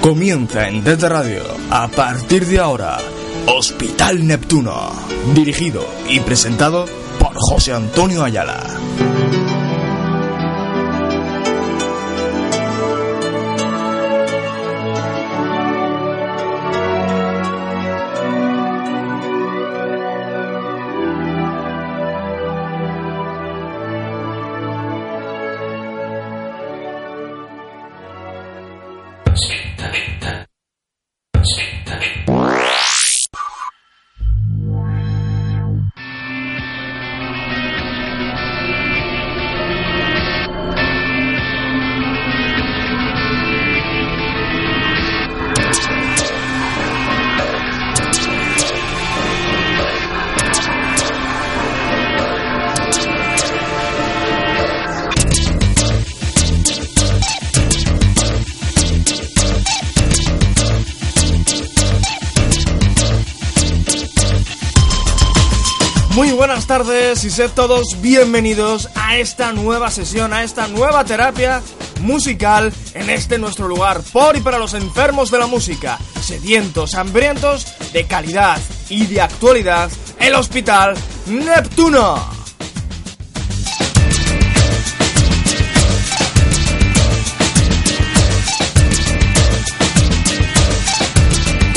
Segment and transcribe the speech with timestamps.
[0.00, 2.98] Comienza en Desde Radio, a partir de ahora,
[3.46, 4.90] Hospital Neptuno,
[5.34, 6.86] dirigido y presentado
[7.18, 8.62] por José Antonio Ayala.
[66.78, 71.60] Tardes y sed todos bienvenidos a esta nueva sesión, a esta nueva terapia
[72.02, 77.66] musical en este nuestro lugar por y para los enfermos de la música, sedientos, hambrientos
[77.92, 79.90] de calidad y de actualidad,
[80.20, 80.94] el Hospital
[81.26, 82.38] Neptuno.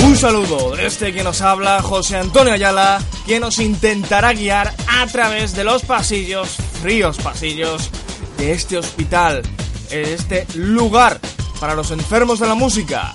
[0.04, 5.08] Un saludo de este que nos habla, José Antonio Ayala, quien nos intentará guiar a
[5.08, 7.90] través de los pasillos, fríos pasillos,
[8.38, 9.42] de este hospital,
[9.90, 11.20] de este lugar
[11.60, 13.14] para los enfermos de la música.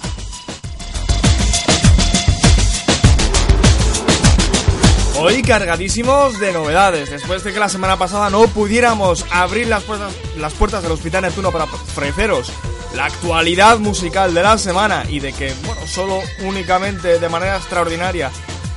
[5.18, 10.82] Hoy cargadísimos de novedades, después de que la semana pasada no pudiéramos abrir las puertas,
[10.82, 12.52] del Hospital Neptuno para ofreceros
[12.94, 18.30] la actualidad musical de la semana y de que, bueno, solo únicamente de manera extraordinaria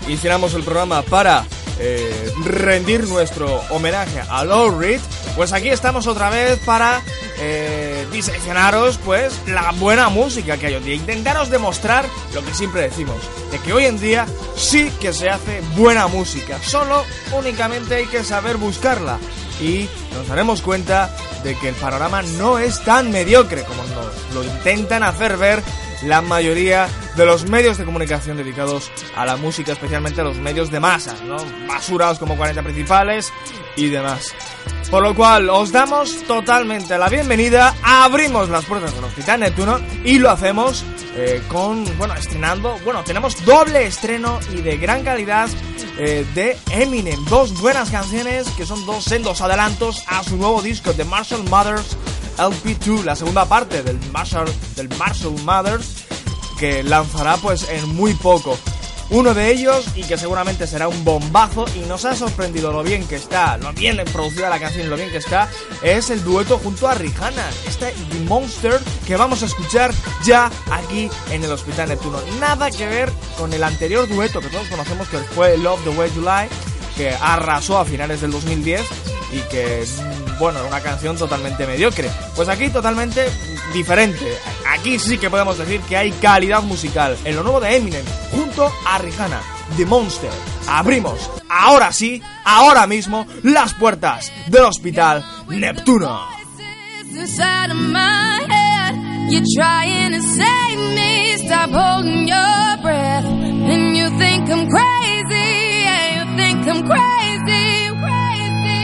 [0.08, 1.46] hiciéramos el programa para
[1.80, 5.00] eh, rendir nuestro homenaje a Lou Reed,
[5.36, 7.02] pues aquí estamos otra vez para
[7.40, 12.82] eh, diseccionaros pues la buena música que hay hoy día, intentaros demostrar lo que siempre
[12.82, 13.18] decimos,
[13.52, 14.26] de que hoy en día
[14.56, 19.18] sí que se hace buena música, solo únicamente hay que saber buscarla.
[19.62, 21.14] Y nos daremos cuenta
[21.44, 25.62] de que el panorama no es tan mediocre como nos lo intentan hacer ver
[26.04, 30.72] la mayoría de los medios de comunicación dedicados a la música, especialmente a los medios
[30.72, 31.38] de masas, ¿no?
[31.68, 33.32] Basurados como 40 principales
[33.76, 34.34] y demás.
[34.90, 40.18] Por lo cual os damos totalmente la bienvenida, abrimos las puertas del Hospital Neptuno y
[40.18, 40.84] lo hacemos
[41.16, 45.48] eh, con, bueno, estrenando, bueno, tenemos doble estreno y de gran calidad
[46.00, 47.24] eh, de Eminem.
[47.26, 51.98] Dos buenas canciones que son dos sendos adelantos a su nuevo disco de Marshall Mothers
[52.40, 56.06] LP2, la segunda parte del Marshall, del Marshall Mothers,
[56.58, 58.58] que lanzará pues en muy poco.
[59.12, 63.08] Uno de ellos, y que seguramente será un bombazo, y nos ha sorprendido lo bien
[63.08, 65.50] que está, lo bien producida la canción y lo bien que está,
[65.82, 69.92] es el dueto junto a Rihanna, este The Monster que vamos a escuchar
[70.24, 72.20] ya aquí en el Hospital Neptuno.
[72.40, 76.12] Nada que ver con el anterior dueto que todos conocemos que fue Love the Way
[76.16, 76.50] You Lie,
[76.96, 78.82] que arrasó a finales del 2010
[79.32, 79.88] y que,
[80.40, 82.10] bueno, una canción totalmente mediocre.
[82.36, 83.30] Pues aquí totalmente
[83.74, 84.38] diferente.
[84.68, 88.72] Aquí sí que podemos decir que hay calidad musical en lo nuevo de Eminem junto
[88.88, 89.42] a Rihanna,
[89.78, 90.32] The Monster.
[90.68, 96.28] Abrimos, ahora sí, ahora mismo, las puertas del Hospital Neptuno.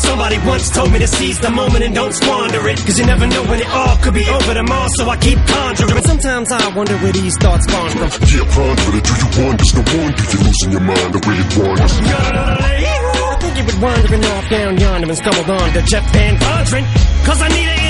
[0.00, 2.78] somebody once told me to seize the moment and don't squander it.
[2.78, 6.02] Cause you never know when it all could be over tomorrow, so I keep conjuring.
[6.04, 8.10] Sometimes I wonder where these thoughts spawn from.
[8.28, 9.00] Yeah, ponder.
[9.00, 9.64] Do you wonder?
[9.76, 11.94] No wonder you're losing your mind the way it wanders.
[12.00, 16.84] I think you were wandering off down yonder and stumbled on to Jeff Van Vondren.
[17.24, 17.79] Cause I need an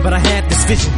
[0.00, 0.97] But I had this vision.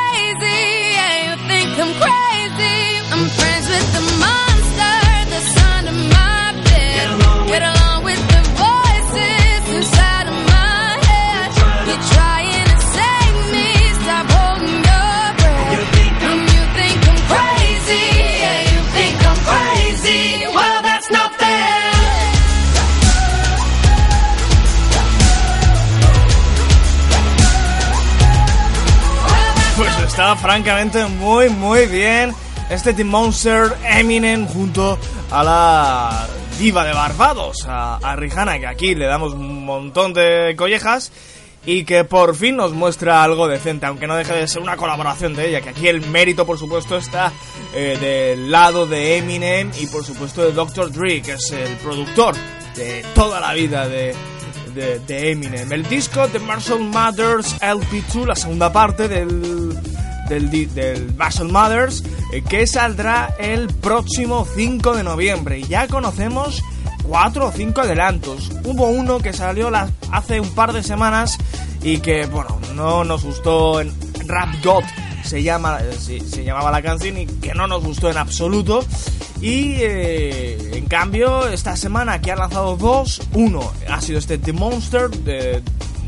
[30.35, 32.33] francamente muy, muy bien
[32.69, 34.97] este Team Monster Eminem junto
[35.29, 40.53] a la diva de Barbados, a, a Rihanna, que aquí le damos un montón de
[40.57, 41.11] collejas
[41.65, 45.35] y que por fin nos muestra algo decente, aunque no deje de ser una colaboración
[45.35, 47.31] de ella, que aquí el mérito por supuesto está
[47.73, 50.91] eh, del lado de Eminem y por supuesto de Dr.
[50.91, 52.35] Dre, que es el productor
[52.75, 54.15] de toda la vida de,
[54.73, 55.71] de, de Eminem.
[55.71, 59.77] El disco de Marshall Mathers LP2, la segunda parte del,
[60.39, 61.13] del, del
[61.51, 65.59] Mathers, eh, que saldrá el próximo 5 de noviembre.
[65.59, 66.63] Y ya conocemos
[67.03, 68.49] cuatro o cinco adelantos.
[68.63, 71.37] Hubo uno que salió las- hace un par de semanas
[71.83, 73.93] y que, bueno, no nos gustó en
[74.27, 74.83] Rap God.
[75.23, 78.83] Se, llama, eh, se, llamaba la canción y que no nos gustó en absoluto.
[79.41, 84.53] Y eh, en cambio, esta semana que ha lanzado dos, uno ha sido este The
[84.53, 85.09] Monster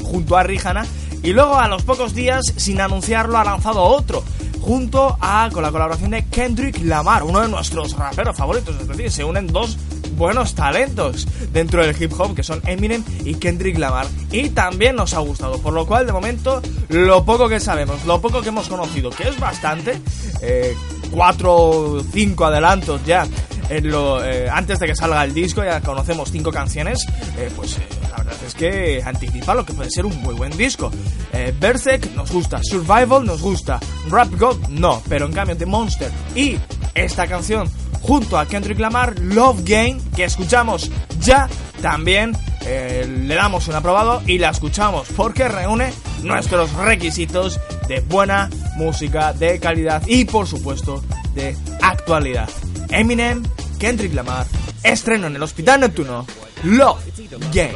[0.04, 0.86] junto a Rihanna.
[1.24, 4.24] Y luego a los pocos días, sin anunciarlo, ha lanzado otro.
[4.62, 8.76] Junto a, con la colaboración de Kendrick Lamar, uno de nuestros raperos favoritos.
[8.80, 9.78] Es decir, se unen dos
[10.16, 14.08] buenos talentos dentro del hip hop que son Eminem y Kendrick Lamar.
[14.32, 18.22] Y también nos ha gustado, por lo cual de momento lo poco que sabemos, lo
[18.22, 20.02] poco que hemos conocido, que es bastante,
[20.42, 20.76] eh,
[21.12, 23.28] cuatro o cinco adelantos ya.
[23.70, 27.06] En lo, eh, antes de que salga el disco ya conocemos cinco canciones,
[27.38, 30.92] eh, pues eh, la es que anticipa lo que puede ser un muy buen disco.
[31.32, 36.12] Eh, Berserk nos gusta, Survival nos gusta, Rap God no, pero en cambio The Monster
[36.36, 36.58] y
[36.94, 37.70] esta canción
[38.02, 41.48] junto a Kendrick Lamar, Love Game, que escuchamos ya,
[41.82, 42.34] también
[42.66, 49.34] eh, le damos un aprobado y la escuchamos porque reúne nuestros requisitos de buena música,
[49.34, 52.50] de calidad y por supuesto de actualidad.
[52.90, 53.44] Eminem,
[53.80, 54.46] Kendrick Lamar,
[54.84, 56.26] estreno en el Hospital Neptuno,
[56.64, 57.04] Love
[57.52, 57.76] Game.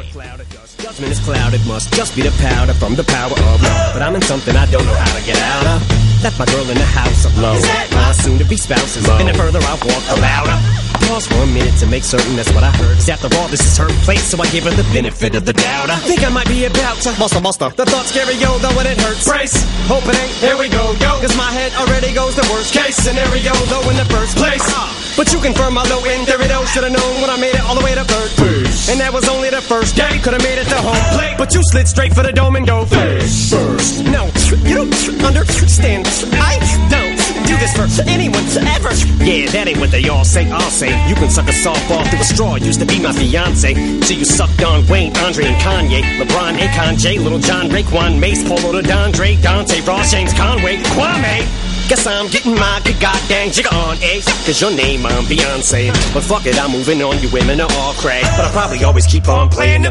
[0.78, 3.92] Judgment is clouded, must just be the powder from the power of love.
[3.92, 6.22] But I'm in something I don't know how to get out of.
[6.22, 7.60] Left my girl in the house alone.
[7.92, 9.06] My soon to be spouses.
[9.06, 10.97] And the further I walk about her.
[11.08, 12.96] Pause for a minute to make certain that's what I heard.
[13.00, 15.54] 'Cause after all, this is her place, so I give her the benefit of the
[15.54, 15.88] doubt.
[15.88, 17.72] I think I might be about to muster, muster.
[17.74, 19.24] The thought scary, yo, though, when it hurts.
[19.24, 19.56] Brace,
[19.88, 20.36] hope it ain't.
[20.44, 21.18] Here we go, yo.
[21.24, 24.60] Cause my head already goes the worst case scenario, though, in the first place.
[24.68, 24.86] Uh.
[25.16, 26.66] But you confirm my low end theory, though.
[26.66, 28.90] Should've known when I made it all the way to third base.
[28.90, 30.18] And that was only the first day.
[30.22, 31.36] Could've made it to home plate.
[31.38, 34.04] But you slid straight for the dome and go face first.
[34.04, 34.28] No,
[34.62, 36.06] you don't understand.
[36.36, 36.54] I
[36.90, 37.07] don't
[37.48, 38.44] do this for anyone
[38.76, 38.92] ever.
[39.24, 40.44] Yeah, that ain't what they all say.
[40.50, 42.56] I'll say you can suck a softball through a straw.
[42.56, 43.72] Used to be my fiance.
[44.02, 48.46] So you sucked on Wayne, Andre, and Kanye, LeBron, Akon, J, Little John, Raekwon, Mace,
[48.46, 51.48] Polo, Dondre, Dante, Ross, James, Conway, Kwame.
[51.88, 54.20] Guess I'm getting my good goddamn jigger on, eh?
[54.44, 55.88] Cause your name I'm Beyonce.
[56.12, 57.18] But fuck it, I'm moving on.
[57.22, 58.20] You women are all cray.
[58.36, 59.90] But I'll probably always keep on playing the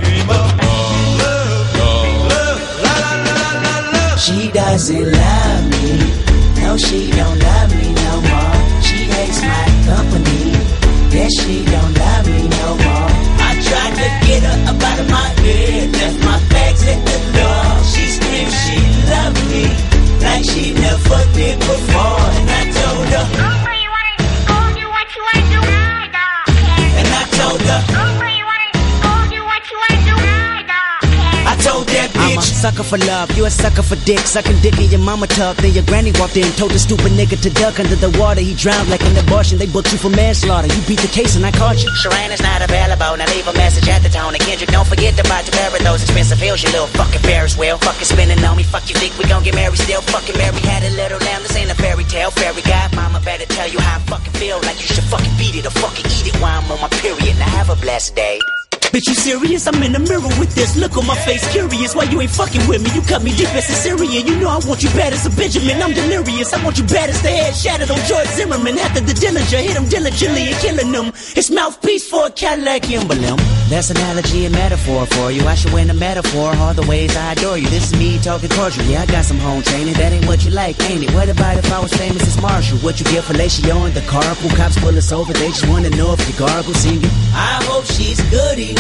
[4.19, 6.16] She doesn't love me.
[6.67, 8.55] No, she don't love me no more.
[8.87, 10.51] She hates my company.
[11.15, 13.09] Yeah, she don't love me no more.
[13.47, 15.93] I tried to get her up out of my head.
[15.93, 17.67] Left my bags at the door.
[17.91, 18.79] She screamed she
[19.11, 19.63] loved me.
[20.25, 22.19] Like she never did before.
[22.35, 23.56] And I told her,
[32.67, 34.19] sucker for love, you a sucker for dick.
[34.19, 35.55] Sucking dick in your mama tub.
[35.57, 38.41] Then your granny walked in, told the stupid nigga to duck under the water.
[38.41, 39.57] He drowned like an abortion.
[39.57, 40.67] They booked you for manslaughter.
[40.67, 41.89] You beat the case and I caught you.
[41.95, 43.15] Sharon is not available.
[43.15, 44.35] Now leave a message at the tone.
[44.35, 46.61] And Kendrick, don't forget to buy Tavera those expensive heels.
[46.61, 47.77] You little fucking Ferris wheel.
[47.77, 48.63] Fucking spinning on me.
[48.63, 50.01] Fuck you think we gon' get married still?
[50.01, 51.43] Fucking Mary had a little lamb.
[51.43, 52.31] This ain't a fairy tale.
[52.31, 54.59] Fairy godmama better tell you how I fucking feel.
[54.67, 57.39] Like you should fucking beat it or fucking eat it while I'm on my period.
[57.39, 58.39] Now have a blessed day.
[58.97, 59.67] Bitch, you serious?
[59.67, 60.75] I'm in the mirror with this.
[60.75, 61.93] Look on my face, curious.
[61.93, 62.89] Why you ain't fucking with me?
[62.97, 64.25] You cut me deep as a Syrian.
[64.25, 65.79] You know I want you bad as a Benjamin.
[65.83, 66.51] I'm delirious.
[66.51, 68.79] I want you bad as the head shattered on George Zimmerman.
[68.79, 71.13] After the Dillinger hit him diligently and killing him.
[71.37, 73.37] It's mouthpiece for a Cadillac emblem.
[73.69, 75.45] That's analogy and metaphor for you.
[75.45, 76.55] I should win a metaphor.
[76.57, 77.69] All the ways I adore you.
[77.69, 78.83] This is me talking cordial.
[78.85, 79.93] Yeah, I got some home training.
[79.93, 81.13] That ain't what you like, ain't it?
[81.13, 82.79] What about if I was famous as Marshall?
[82.79, 84.49] What you get fellatio in the carpool?
[84.57, 85.33] Cops pull us over.
[85.33, 87.13] They just wanna know if you gargle singing.
[87.35, 88.17] I hope she's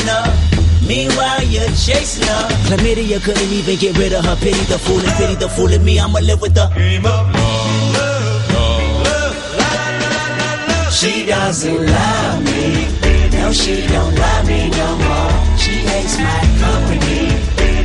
[0.07, 0.87] good enough.
[0.87, 2.47] Meanwhile, you're chasing her.
[2.67, 4.35] Chlamydia couldn't even get rid of her.
[4.37, 5.99] Pity the fool and pity the fool in me.
[5.99, 6.67] I'ma live with the.
[6.75, 8.25] game of love.
[10.91, 12.87] She doesn't love me.
[13.31, 15.31] No, she don't love me no more.
[15.57, 17.21] She hates my company.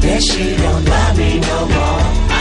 [0.07, 2.32] Yeah, she don't love me no more.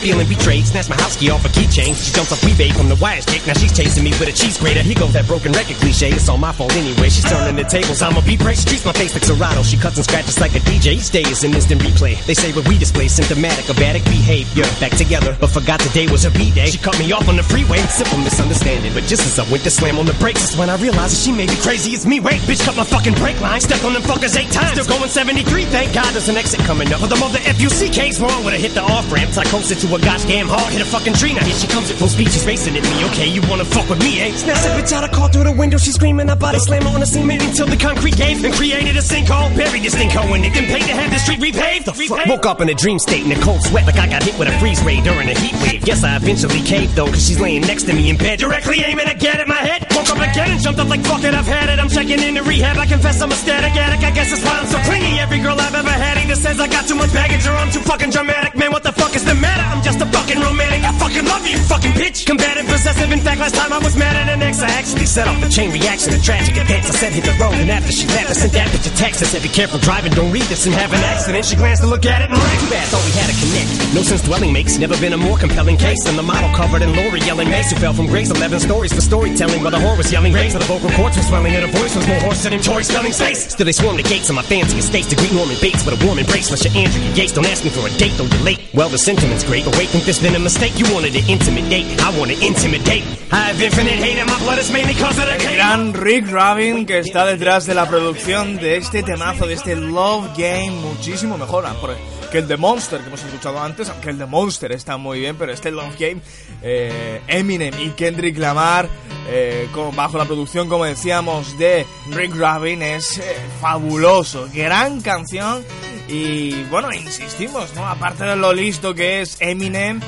[0.00, 0.66] Feeling betrayed.
[0.66, 1.92] Snatched my house key off a keychain.
[1.92, 3.46] She jumps off eBay from the wires stick.
[3.46, 4.82] Now she's chasing me with a cheese grater.
[4.82, 6.10] Here goes that broken record cliche.
[6.10, 7.08] It's all my fault anyway.
[7.12, 8.02] She's turning the tables.
[8.02, 8.56] I'm a beat break.
[8.56, 9.62] She treats my face like Serato.
[9.62, 10.96] She cuts and scratches like a DJ.
[10.96, 12.16] Each day is an instant replay.
[12.24, 14.64] They say what we display symptomatic of addict behavior.
[14.80, 16.66] Back together, but forgot today was her B day.
[16.66, 17.78] She cut me off on the freeway.
[17.92, 18.92] Simple misunderstanding.
[18.94, 21.22] But just as I went to slam on the brakes, that's when I realized that
[21.22, 22.20] she may be crazy as me.
[22.20, 23.60] Wait, bitch, cut my fucking brake line.
[23.60, 24.80] Stepped on them fuckers eight times.
[24.80, 25.64] Still going 73.
[25.66, 27.00] Thank God there's an exit coming up.
[27.00, 29.32] But the mother F-U-C-K's wrong when I hit the off ramp.
[29.32, 30.72] Psychosis to a goddamn hard.
[30.72, 31.32] Hit a fucking tree.
[31.32, 32.30] Now here she comes at full speed.
[32.30, 33.04] She's racing at me.
[33.10, 34.32] Okay, you wanna fuck with me, eh?
[34.32, 35.04] Snatch that bitch out.
[35.04, 35.78] I caught through the window.
[35.78, 36.28] She's screaming.
[36.30, 39.54] I body slam her on the cement until the concrete gave and created a sinkhole.
[39.56, 40.54] Buried this stinko in it.
[40.54, 41.84] Then paid to have the street repaved.
[41.84, 42.26] The fuck?
[42.26, 44.48] Woke up in a dream state in a cold sweat like I got hit with
[44.48, 45.84] a freeze ray during a heat wave.
[45.84, 48.38] Guess I eventually caved though, cause she's laying next to me in bed.
[48.38, 49.86] Directly aiming again at my head.
[49.94, 51.78] Woke up again and jumped up like fuck it, I've had it.
[51.78, 52.76] I'm checking into rehab.
[52.76, 54.04] I confess I'm a static addict.
[54.04, 55.18] I guess that's why I'm so clingy.
[55.18, 57.80] Every girl I've ever had either says I got too much baggage or I'm too
[57.80, 58.56] fucking dramatic.
[58.56, 59.62] Man, what the fuck is the matter?
[59.62, 60.84] I'm just a fucking romantic.
[60.84, 62.26] I fucking love you, fucking bitch.
[62.26, 63.10] Combative, possessive.
[63.10, 65.48] In fact, last time I was mad at an ex, I actually set off the
[65.48, 66.90] chain reaction of tragic events.
[66.90, 69.22] I said hit the road, and after she left, I sent that bitch a text.
[69.22, 71.44] I said, be careful driving, don't read this and have an accident.
[71.44, 72.86] She glanced to look at it and ran too bad.
[72.88, 73.94] Thought we had a connect.
[73.94, 76.94] No sense dwelling makes never been a more compelling case than the model covered in
[76.94, 78.30] Lori yelling Mace who fell from grace.
[78.30, 80.32] Eleven stories for storytelling, while the whore was yelling.
[80.50, 83.12] So the vocal cords were swelling, and her voice was more hoarse than in spelling
[83.12, 83.50] space.
[83.52, 86.06] Still they swarm the gates of my fancy estates to greet Norman Bates with a
[86.06, 86.48] warm embrace.
[86.48, 88.60] Unless you're Andrea Yates, don't ask me for a date, though you're late.
[88.72, 90.78] Well, the sentiment's great, wait, think this been a mistake?
[90.78, 93.04] You wanted to intimidate, I want to intimidate.
[93.32, 95.38] I have infinite hate, and my blood is mainly cause of the.
[95.54, 100.28] Gran Rick Rabin que está detrás de la producción de este temazo, de este Love
[100.36, 101.96] Game, muchísimo mejor por-
[102.30, 105.36] que el de Monster que hemos escuchado antes, aunque el de Monster está muy bien,
[105.36, 106.20] pero este Love Game,
[106.62, 108.88] eh, Eminem y Kendrick Lamar,
[109.28, 113.22] eh, bajo la producción, como decíamos, de Rick Rabin, es eh,
[113.60, 115.64] fabuloso, gran canción.
[116.08, 117.86] Y bueno, insistimos, ¿no?
[117.86, 120.00] Aparte de lo listo que es Eminem,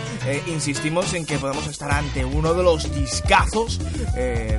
[0.49, 3.79] insistimos en que podemos estar ante uno de los discazos
[4.14, 4.59] de,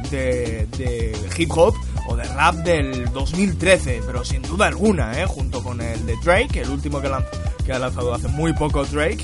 [0.77, 1.75] de hip hop
[2.08, 5.25] o de rap del 2013, pero sin duda alguna, ¿eh?
[5.25, 7.27] Junto con el de Drake, el último que, lanz-
[7.63, 9.24] que ha lanzado hace muy poco Drake,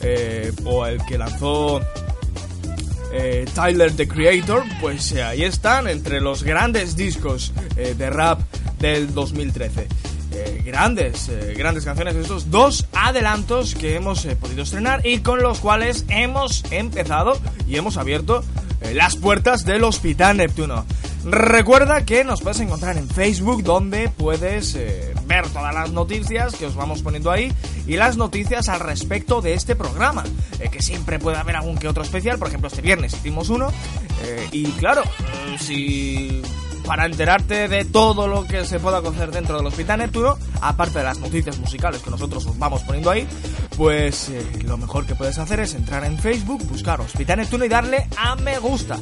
[0.00, 1.80] eh, o el que lanzó
[3.18, 8.40] eh, Tyler the Creator, pues eh, ahí están entre los grandes discos de rap
[8.78, 9.88] del 2013.
[10.32, 16.04] Eh, grandes, grandes canciones, estos dos adelantos que hemos podido estrenar y con los cuales
[16.08, 18.44] hemos empezado y hemos abierto
[18.92, 20.84] las puertas del Hospital Neptuno.
[21.24, 24.76] Recuerda que nos puedes encontrar en Facebook donde puedes
[25.26, 27.52] ver todas las noticias que os vamos poniendo ahí
[27.86, 30.24] y las noticias al respecto de este programa,
[30.60, 33.68] eh, que siempre puede haber algún que otro especial, por ejemplo este viernes hicimos uno
[34.24, 36.42] eh, y claro, eh, si
[36.86, 41.04] para enterarte de todo lo que se pueda conocer dentro del Hospital Neptuno, aparte de
[41.04, 43.26] las noticias musicales que nosotros os vamos poniendo ahí,
[43.76, 44.30] pues
[44.62, 48.36] lo mejor que puedes hacer es entrar en Facebook, buscar Hospital Neptuno y darle a
[48.36, 49.00] me gusta.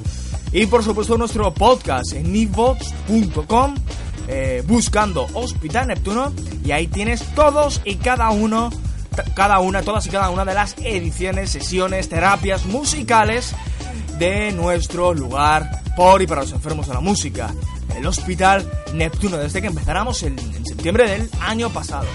[0.54, 3.74] Y por supuesto nuestro podcast en ivox.com
[4.28, 6.32] eh, buscando Hospital Neptuno
[6.64, 8.70] y ahí tienes todos y cada uno
[9.34, 13.54] cada una, todas y cada una de las ediciones, sesiones, terapias musicales
[14.18, 17.54] de nuestro lugar por y para los enfermos de la música,
[17.96, 22.06] el Hospital Neptuno, desde que empezáramos en septiembre del año pasado.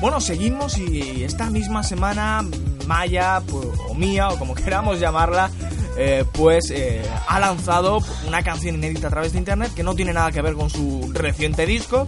[0.00, 2.44] Bueno, seguimos y esta misma semana
[2.86, 5.50] Maya pues, o Mía o como queramos llamarla,
[5.96, 10.12] eh, pues eh, ha lanzado una canción inédita a través de internet que no tiene
[10.12, 12.06] nada que ver con su reciente disco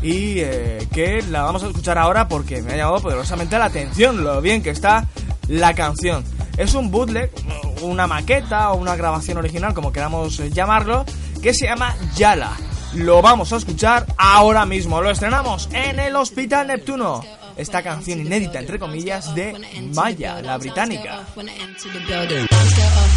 [0.00, 4.22] y eh, que la vamos a escuchar ahora porque me ha llamado poderosamente la atención
[4.22, 5.08] lo bien que está
[5.48, 6.22] la canción.
[6.56, 7.30] Es un bootleg,
[7.82, 11.04] una maqueta o una grabación original, como queramos llamarlo,
[11.42, 12.56] que se llama Yala.
[12.94, 15.00] Lo vamos a escuchar ahora mismo.
[15.02, 17.22] Lo estrenamos en el Hospital Neptuno.
[17.56, 19.54] Esta canción inédita, entre comillas, de
[19.94, 21.26] Maya, la británica.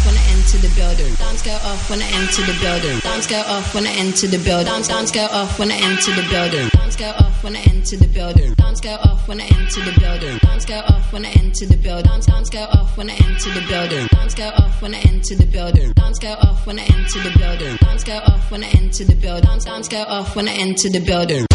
[0.02, 1.14] Off when I enter the building.
[1.16, 2.98] Bombs go off when I enter the building.
[3.02, 4.66] Bombs go off when I enter the building.
[4.66, 6.70] Bombs go off when I enter the building.
[6.74, 8.54] Bombs go off when I enter the building.
[8.56, 10.38] Bombs go off when I enter the building.
[10.42, 12.18] Bombs go off when I enter the building.
[12.18, 14.06] Bombs go off when I enter the building.
[14.10, 15.92] Bombs go off when I enter the building.
[15.96, 17.76] Bombs go off when I enter the building.
[17.80, 19.44] Bombs go off when I enter the building.
[19.64, 21.46] Bombs go off when I enter the building.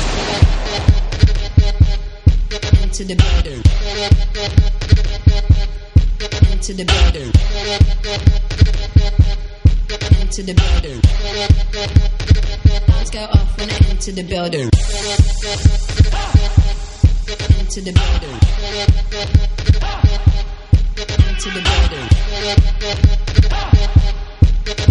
[2.81, 3.61] Into the building.
[6.19, 7.31] Into the building.
[10.19, 10.99] Into the building.
[12.87, 14.69] Bombs go off when I enter the building.
[17.59, 18.37] Into the building.
[21.29, 22.07] Into the building.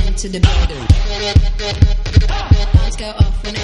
[0.07, 0.87] Into the building.
[2.73, 3.59] Bombs go off when I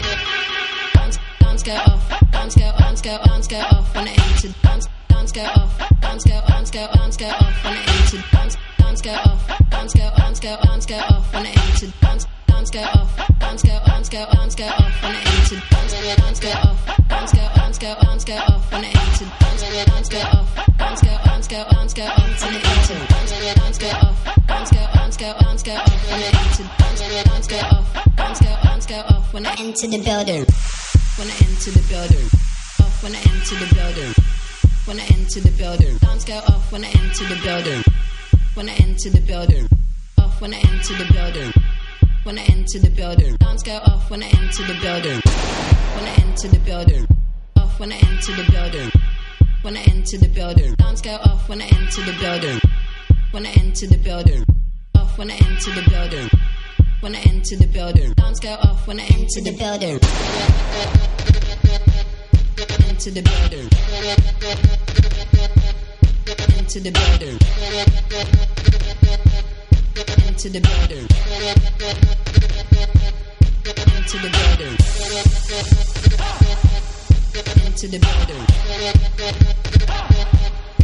[1.40, 2.10] bombs go off.
[2.32, 4.48] Bombs go bombs go bombs go off when I enter.
[4.64, 4.88] Bombs
[5.22, 8.24] arms go off, arms go, arms go, arms go off when it entered.
[8.36, 11.92] Arms, arms go off, arms go, arms go, arms go off when it entered.
[12.02, 15.62] Arms, arms go off, arms go, arms go, arms go off when it entered.
[15.78, 19.30] Arms, arms go off, arms go, arms go, arms go off when it entered.
[19.46, 22.98] Arms, arms go off, arms go, arms go, arms go off when it entered.
[23.14, 23.32] Arms,
[23.62, 26.66] arms go off, arms go, arms go, arms go off when it entered.
[26.82, 30.44] Arms, arms go off, arms go, arms go off when I enter the building.
[31.14, 32.26] When I enter the building.
[32.82, 34.41] Off when I enter the building.
[34.84, 35.96] When I enter the building.
[35.98, 37.84] Bombs go off when I enter the building.
[38.54, 39.68] When I enter the building.
[40.18, 41.52] Off when I enter the building.
[42.24, 43.36] When I enter the building.
[43.36, 45.20] Bombs go off when I enter the building.
[45.94, 47.06] When I enter the building.
[47.56, 48.90] Off when I enter the building.
[49.62, 50.74] When I enter the building.
[50.74, 52.60] Bombs go off when I enter the building.
[53.30, 54.44] When I enter the building.
[54.96, 56.28] Off when I enter the building.
[57.00, 58.12] When I enter the building.
[58.16, 60.00] Bombs go off when I enter the building.
[62.58, 63.68] Into the building.
[66.58, 67.38] Into the building.
[70.26, 71.06] Into the building.
[73.96, 74.76] Into the building.
[77.64, 78.46] Into the building.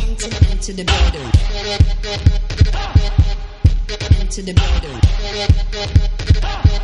[0.00, 1.31] Into into the building.
[4.20, 5.00] Into the building.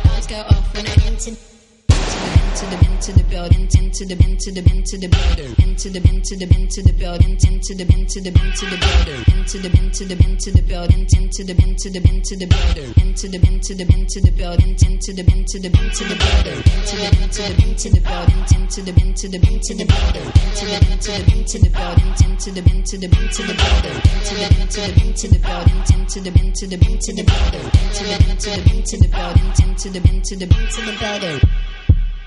[0.03, 1.54] Bombs go off when I enter
[1.89, 6.35] into the into the building into the into the into the building into the into
[6.35, 10.15] the into the building into the into the into the building into the into the
[10.23, 14.21] into the building into the into the into the building into the into the into
[14.21, 18.01] the building into the into the into the building into the into the into the
[18.01, 22.01] building into the into the into the building into the into the into the building
[22.25, 26.19] into the into the into the building into the into the into the building into
[26.19, 29.99] the into the into the building into the into the into the building into the
[30.09, 31.41] into the into the building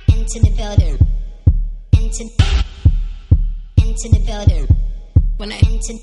[0.08, 0.98] into the building.
[1.92, 2.24] Into
[3.76, 4.66] into the building.
[5.36, 5.94] When I enter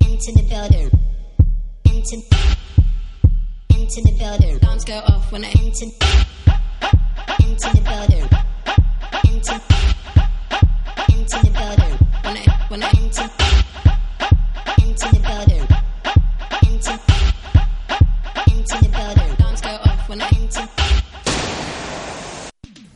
[0.00, 0.90] into the building.
[1.84, 2.16] Into
[3.70, 4.58] into the building.
[4.62, 5.86] Alarms go off when I enter
[7.44, 8.28] into the building.
[9.28, 9.54] Into
[11.12, 11.94] into the building.
[12.24, 13.41] When I when I enter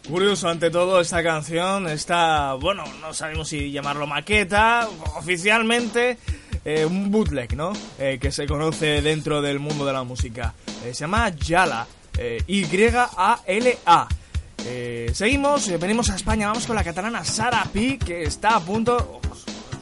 [0.09, 1.88] curioso ante todo esta canción.
[1.88, 6.19] Está, bueno, no sabemos si llamarlo maqueta, oficialmente
[6.64, 7.73] eh, un bootleg, ¿no?
[7.99, 10.55] Eh, que se conoce dentro del mundo de la música.
[10.85, 11.87] Eh, se llama Yala,
[12.47, 14.09] Y-A-L-A.
[15.12, 19.21] Seguimos, venimos a España, vamos con la catalana Sara P, que está a punto,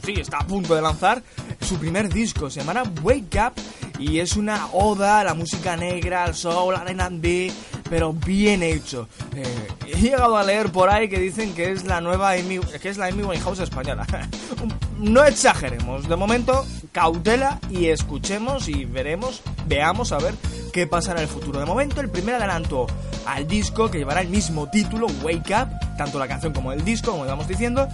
[0.05, 1.23] sí, está a punto de lanzar
[1.61, 3.53] su primer disco, se llamará Wake Up
[3.97, 7.51] y es una oda a la música negra, al soul, al R&B,
[7.89, 9.07] pero bien hecho.
[9.35, 12.89] Eh, he llegado a leer por ahí que dicen que es la nueva Amy, que
[12.89, 14.05] es la Winehouse española.
[14.99, 20.33] no exageremos, de momento cautela y escuchemos y veremos, veamos a ver
[20.73, 21.59] qué pasa en el futuro.
[21.59, 22.87] De momento el primer adelanto
[23.25, 27.11] al disco que llevará el mismo título, Wake Up, tanto la canción como el disco,
[27.11, 27.87] como íbamos diciendo,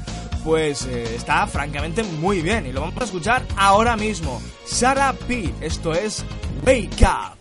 [0.43, 4.41] pues eh, está francamente muy bien y lo vamos a escuchar ahora mismo.
[4.65, 6.23] Sara P, esto es
[6.65, 7.40] Wake Up.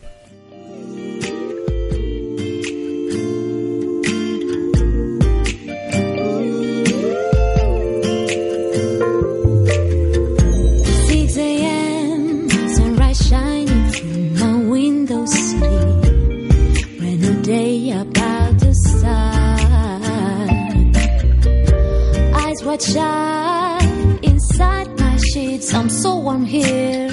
[22.81, 25.75] Eyes shut inside my sheets.
[25.75, 27.11] I'm so warm here.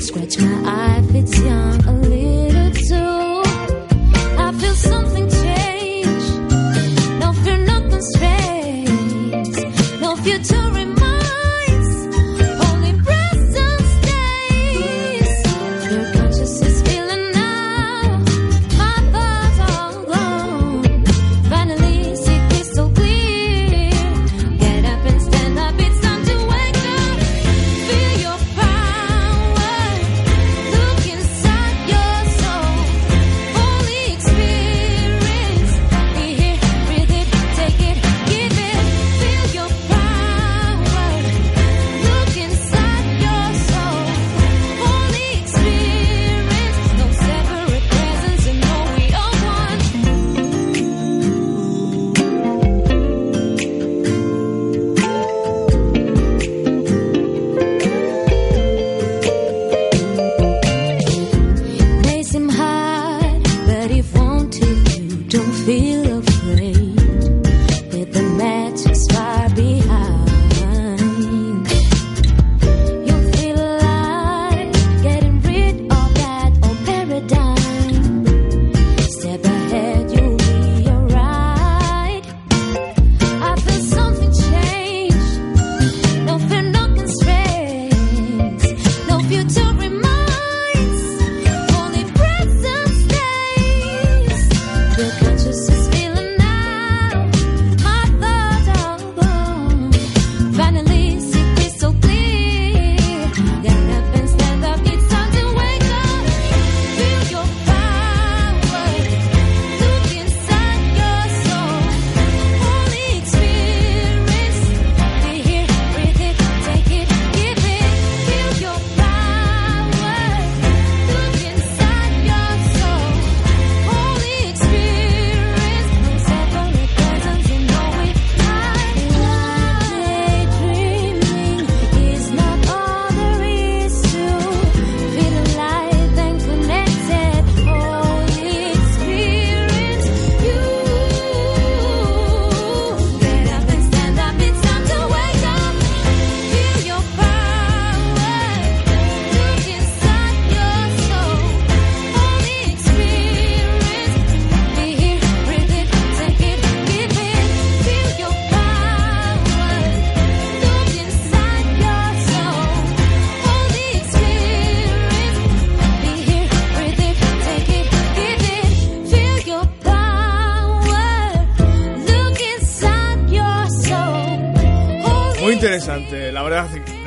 [0.00, 0.97] Scratch my eye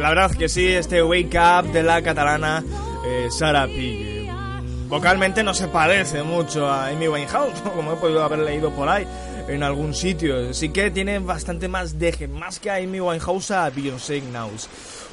[0.01, 2.63] la verdad que sí, este Wake Up de la catalana
[3.05, 3.73] eh, Sara P.
[3.73, 8.71] que, mm, Vocalmente no se parece mucho a Amy Winehouse, como he podido haber leído
[8.71, 9.05] por ahí
[9.47, 10.53] en algún sitio.
[10.53, 14.21] Sí que tiene bastante más deje, más que a Amy Winehouse a Beyoncé.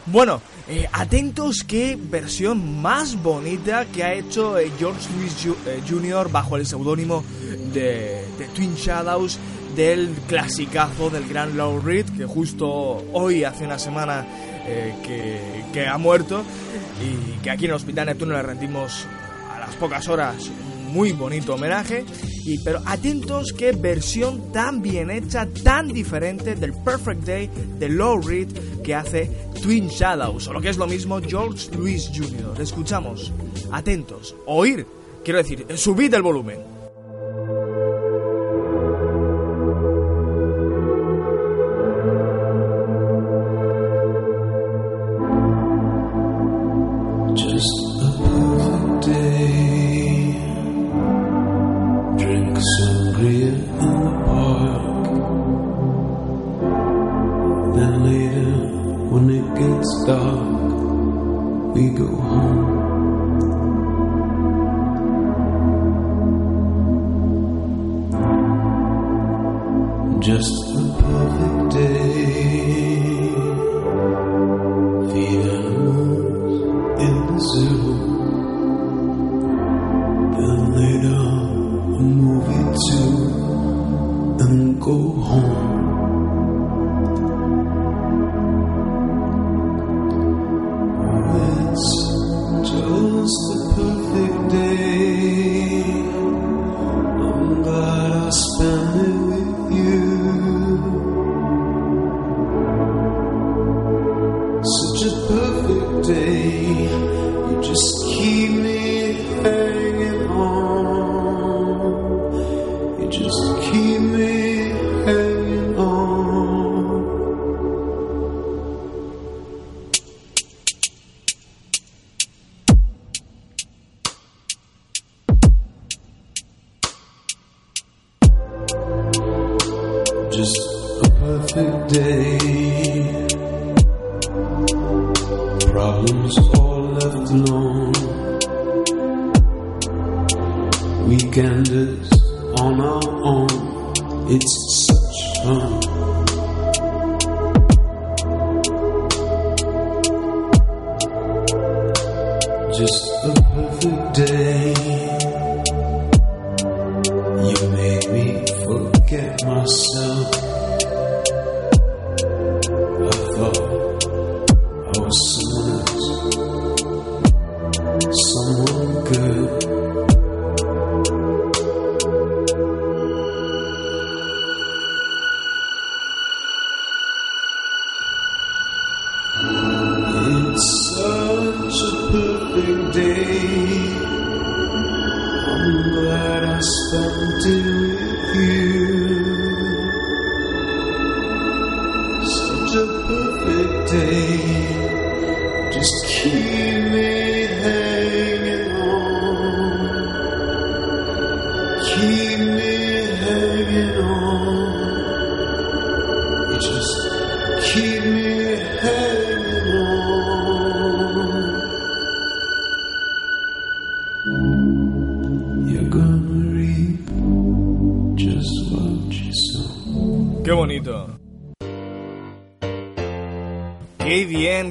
[0.07, 5.83] Bueno, eh, atentos qué versión más bonita que ha hecho eh, George Louis Ju- eh,
[5.88, 6.31] Jr.
[6.31, 7.24] bajo el seudónimo
[7.74, 8.24] de
[8.55, 9.38] Twin Shadows
[9.79, 12.69] del clasicazo del gran Lou Reed, que justo
[13.12, 14.27] hoy, hace una semana,
[14.67, 15.41] eh, que,
[15.73, 16.43] que ha muerto
[17.01, 19.07] y que aquí en el Hospital Neptuno le rendimos
[19.55, 22.05] a las pocas horas un muy bonito homenaje.
[22.45, 28.21] Y, pero atentos qué versión tan bien hecha, tan diferente del Perfect Day de Low
[28.21, 28.49] Reed
[28.83, 29.31] que hace
[29.62, 32.61] Twin Shadows, o lo que es lo mismo George Louis Jr.
[32.61, 33.33] Escuchamos,
[33.71, 34.85] atentos, oír,
[35.23, 36.78] quiero decir, subid el volumen.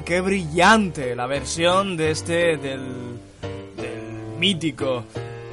[0.08, 3.20] Qué brillante la versión de este del,
[4.39, 5.04] mítico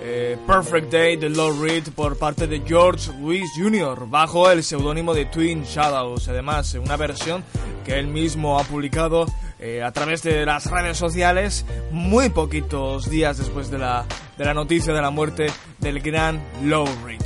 [0.00, 4.08] eh, Perfect Day de Low Reed por parte de George Louis Jr.
[4.08, 6.28] bajo el seudónimo de Twin Shadows.
[6.28, 7.42] Además, una versión
[7.84, 9.26] que él mismo ha publicado
[9.58, 14.06] eh, a través de las redes sociales muy poquitos días después de la,
[14.38, 15.46] de la noticia de la muerte
[15.80, 17.22] del gran Low Reed.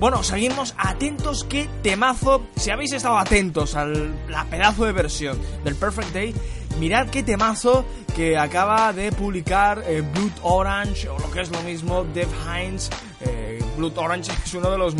[0.00, 2.46] Bueno, seguimos atentos, qué temazo.
[2.56, 6.34] Si habéis estado atentos a la pedazo de versión del Perfect Day,
[6.80, 7.84] mirad qué temazo
[8.16, 12.90] que acaba de publicar eh, Blood Orange, o lo que es lo mismo, Dev Hines.
[13.20, 14.94] Eh, Blood Orange es uno de los,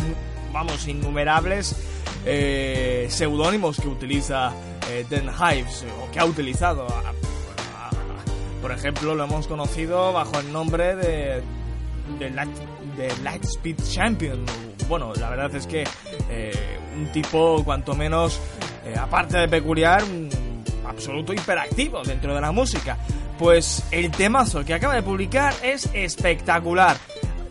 [0.53, 1.75] vamos, innumerables
[2.25, 4.53] eh, seudónimos que utiliza
[4.89, 6.87] eh, Den Hives, o que ha utilizado.
[6.87, 11.41] a- a- a- por ejemplo, lo hemos conocido bajo el nombre de
[12.19, 12.51] de, Light,
[12.97, 14.45] de Lightspeed Champion.
[14.89, 15.83] Bueno, la verdad es que
[16.97, 18.39] un tipo cuanto menos,
[18.99, 20.03] aparte de peculiar,
[20.85, 22.97] absoluto hiperactivo dentro de la música.
[23.37, 26.97] Pues el temazo que acaba de publicar es espectacular.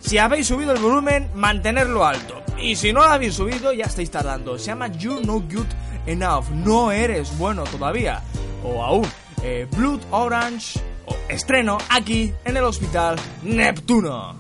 [0.00, 2.42] Si habéis subido el volumen, mantenerlo alto.
[2.60, 4.58] Y si no lo habéis subido, ya estáis tardando.
[4.58, 5.66] Se llama You're No Good
[6.06, 6.50] Enough.
[6.50, 8.22] No eres bueno todavía.
[8.64, 9.06] O aún,
[9.42, 10.80] eh, Blood Orange.
[11.06, 14.39] o estreno aquí en el Hospital Neptuno.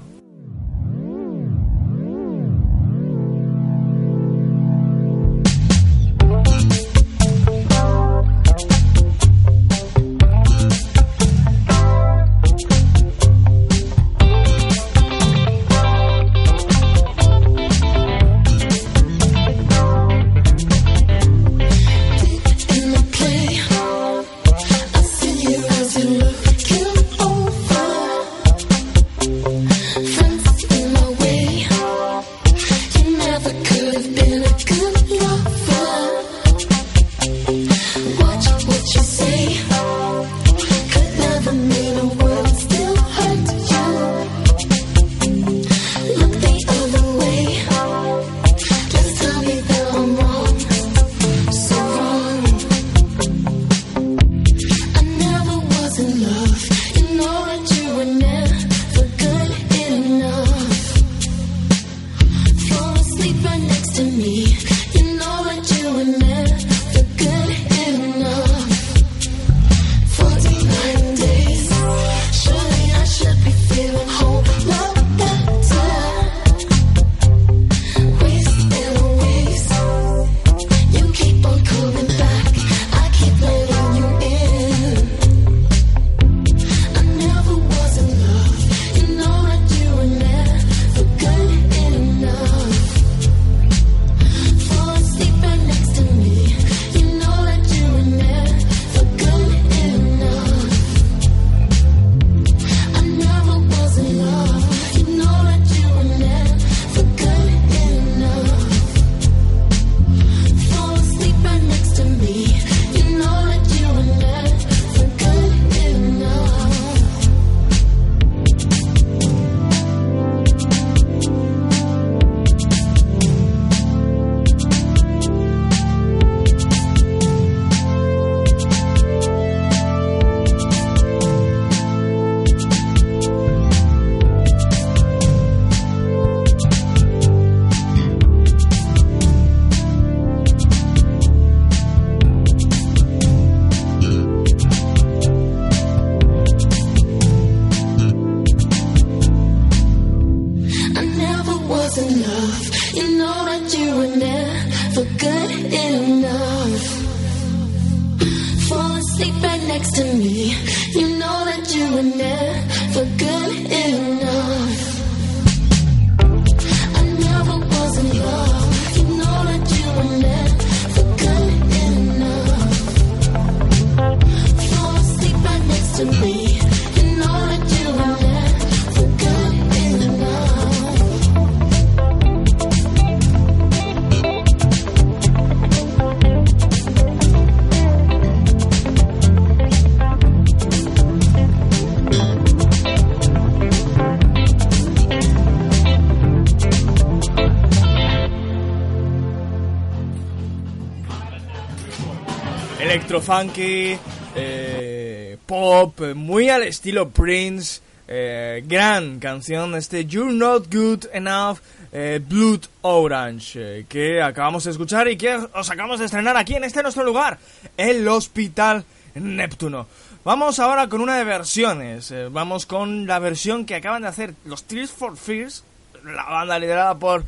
[203.30, 203.98] Electrofunky,
[204.34, 207.80] eh, pop, muy al estilo Prince.
[208.12, 211.58] eh, gran canción, este You're Not Good Enough,
[211.92, 216.64] eh, Blood Orange, que acabamos de escuchar y que os acabamos de estrenar aquí en
[216.64, 217.38] este nuestro lugar,
[217.76, 219.86] el Hospital Neptuno.
[220.24, 222.12] Vamos ahora con una de versiones.
[222.32, 225.62] vamos con la versión que acaban de hacer los Tears for Fears,
[226.04, 227.24] la banda liderada por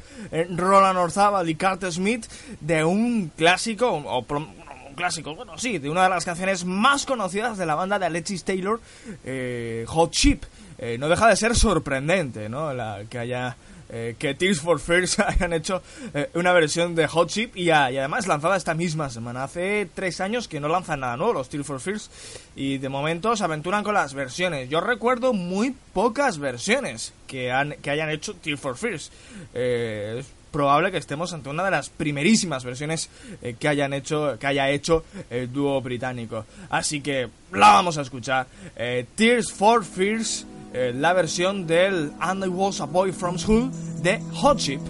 [0.56, 2.26] Roland Orzabal y Carter Smith,
[2.60, 4.24] de un clásico, o
[4.94, 8.44] clásico, bueno, sí, de una de las canciones más conocidas de la banda de Alexis
[8.44, 8.80] Taylor,
[9.24, 10.44] eh, Hot Chip.
[10.78, 12.72] Eh, no deja de ser sorprendente, ¿no?
[12.72, 13.56] La, que haya
[13.94, 15.82] eh, que Tears for Fears hayan hecho
[16.14, 19.44] eh, una versión de Hot Chip y, a- y además lanzada esta misma semana.
[19.44, 22.10] Hace tres años que no lanzan nada nuevo los Tears for Fears
[22.56, 24.68] y de momento se aventuran con las versiones.
[24.70, 29.12] Yo recuerdo muy pocas versiones que, han, que hayan hecho Tears for Fears.
[29.54, 33.08] Eh, probable que estemos ante una de las primerísimas versiones
[33.42, 36.44] eh, que hayan hecho que haya hecho el dúo británico.
[36.70, 38.46] Así que la vamos a escuchar.
[38.76, 43.70] Eh, Tears for Fears, eh, la versión del And I Was a Boy from School
[44.02, 44.80] de Hot Chip.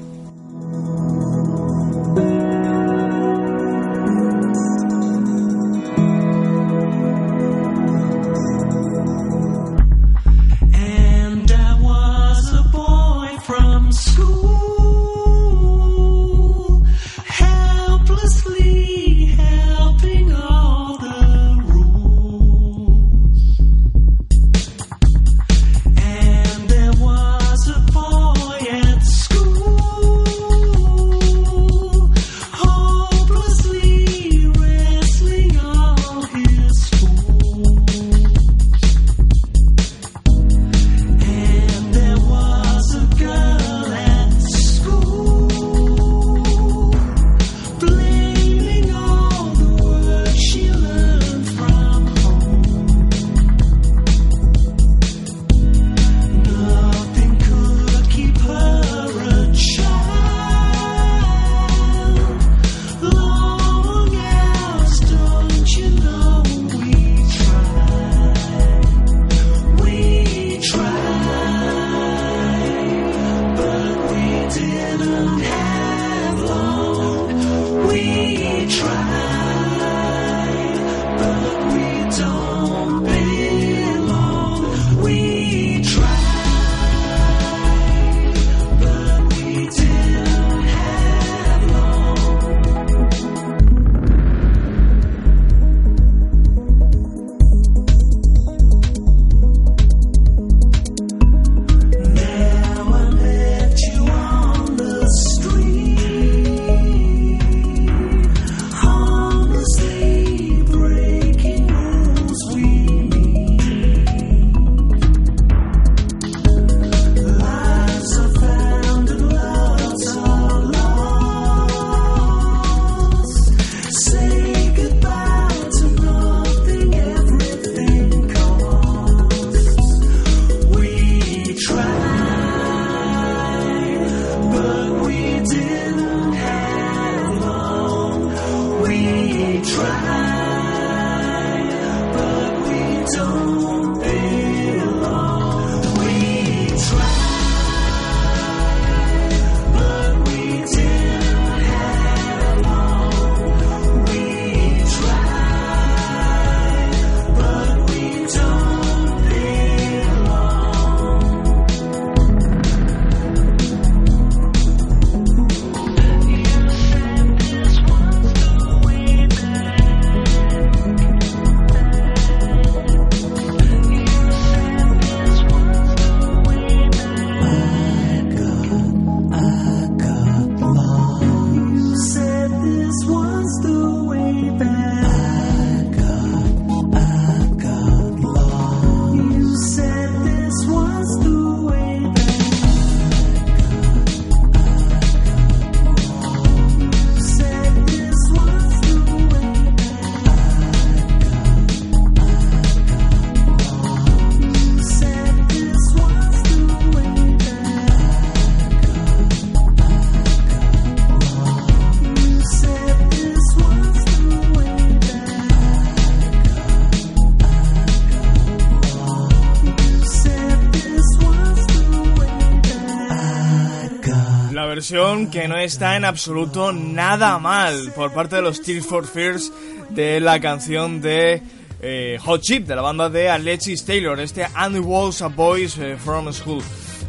[225.30, 229.50] Que no está en absoluto nada mal por parte de los Tears for Fears
[229.88, 231.40] de la canción de
[231.80, 235.96] eh, Hot Chip, de la banda de Alexis Taylor, este And Walls a Boys eh,
[235.96, 236.62] from School.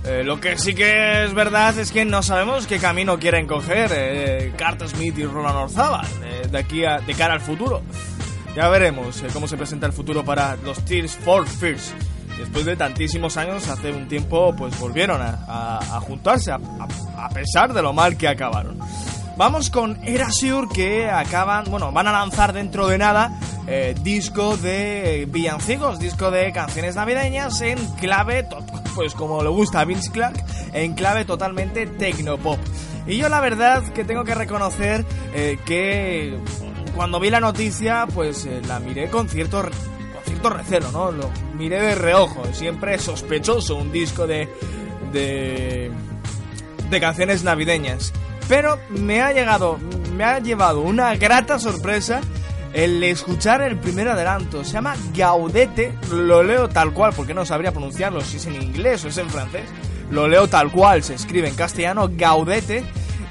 [0.05, 4.53] Eh, lo que sí que es verdad es que no sabemos qué camino quieren coger
[4.55, 6.07] Carter Smith y Roland Orzabal
[6.49, 7.81] de aquí a, de cara al futuro.
[8.55, 11.93] Ya veremos cómo se presenta el futuro para los Tears for Fears.
[12.37, 16.59] Después de tantísimos años, hace un tiempo, pues volvieron a, juntarse, a,
[17.17, 18.77] a- pesar de lo mal que acabaron.
[19.37, 23.31] Vamos con Erasure que acaban, bueno, van a lanzar dentro de nada
[23.65, 28.47] eh, disco de villancicos, disco de canciones navideñas en clave,
[28.93, 30.35] pues como le gusta a Vince Clark,
[30.73, 32.59] en clave totalmente tecnopop.
[33.07, 35.03] Y yo la verdad que tengo que reconocer
[35.33, 36.37] eh, que
[36.95, 39.63] cuando vi la noticia, pues eh, la miré con cierto,
[40.65, 41.11] cierto ¿no?
[41.11, 44.49] Lo miré de reojo, siempre sospechoso un disco de...
[45.11, 45.91] de
[46.93, 48.13] de canciones navideñas.
[48.47, 49.79] Pero me ha llegado,
[50.15, 52.21] me ha llevado una grata sorpresa
[52.73, 54.63] el escuchar el primer adelanto.
[54.63, 59.03] Se llama Gaudete, lo leo tal cual porque no sabría pronunciarlo si es en inglés
[59.05, 59.69] o es en francés.
[60.11, 62.83] Lo leo tal cual, se escribe en castellano Gaudete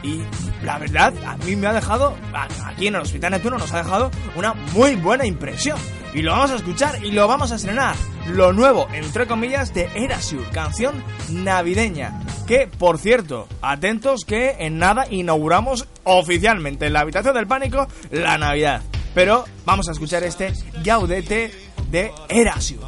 [0.03, 0.23] y
[0.65, 2.17] la verdad a mí me ha dejado,
[2.65, 5.79] aquí en el Hospital Neptuno nos ha dejado una muy buena impresión.
[6.15, 7.97] Y lo vamos a escuchar y lo vamos a estrenar.
[8.29, 12.23] Lo nuevo, entre comillas, de Erasure, canción navideña.
[12.47, 18.37] Que, por cierto, atentos que en nada inauguramos oficialmente en la habitación del pánico la
[18.37, 18.83] Navidad.
[19.15, 20.53] Pero vamos a escuchar este
[20.85, 21.51] Gaudete
[21.91, 22.81] de Erasure.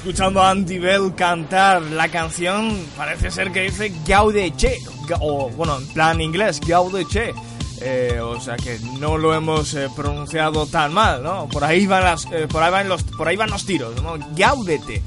[0.00, 4.78] Escuchando a Andy Bell cantar la canción, parece ser que dice Gaudeche,
[5.08, 7.32] ga- o bueno, en plan inglés, Gaudeche.
[7.80, 11.48] Eh, o sea que no lo hemos eh, pronunciado tan mal, ¿no?
[11.48, 14.16] Por ahí van las, eh, por ahí van los, por ahí van los tiros, ¿no?
[14.36, 15.02] Gaudete,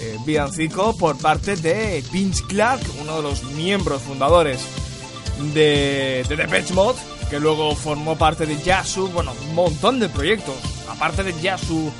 [0.00, 4.60] eh, villancico por parte de Vince Clark, uno de los miembros fundadores
[5.54, 10.56] de, de Depeche Mode, que luego formó parte de Yasu, bueno, un montón de proyectos.
[10.88, 11.90] Aparte de Yasu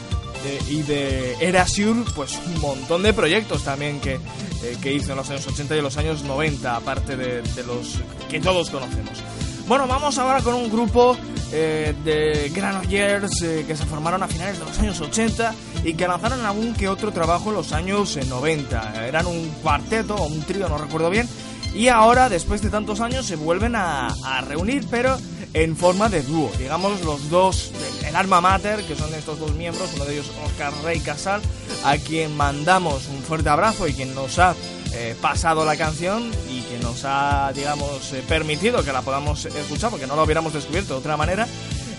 [0.43, 5.17] de- y de Erasure, pues un montón de proyectos también que, eh, que hizo en
[5.19, 7.97] los años 80 y en los años 90, aparte de, los
[8.29, 9.19] que todos conocemos.
[9.67, 11.17] Bueno, vamos ahora con un grupo
[11.53, 16.07] eh, de Granollers eh, que se formaron a finales de los años 80 y que
[16.09, 19.07] lanzaron algún que otro trabajo en los años eh, 90.
[19.07, 21.29] Eran un cuarteto o un trío, no recuerdo bien.
[21.75, 24.09] Y ahora, después de tantos años, se vuelven a
[24.49, 25.17] reunir, pero
[25.55, 26.51] en forma de dúo.
[26.59, 27.73] Digamos, los dos,
[28.07, 31.41] el alma mater, que son estos dos miembros, uno de ellos Oscar Rey Casal,
[31.85, 34.55] a quien mandamos un fuerte abrazo y quien nos ha
[34.93, 39.91] eh, pasado la canción y que nos ha, digamos, eh, permitido que la podamos escuchar,
[39.91, 41.47] porque no la hubiéramos descubierto de otra manera.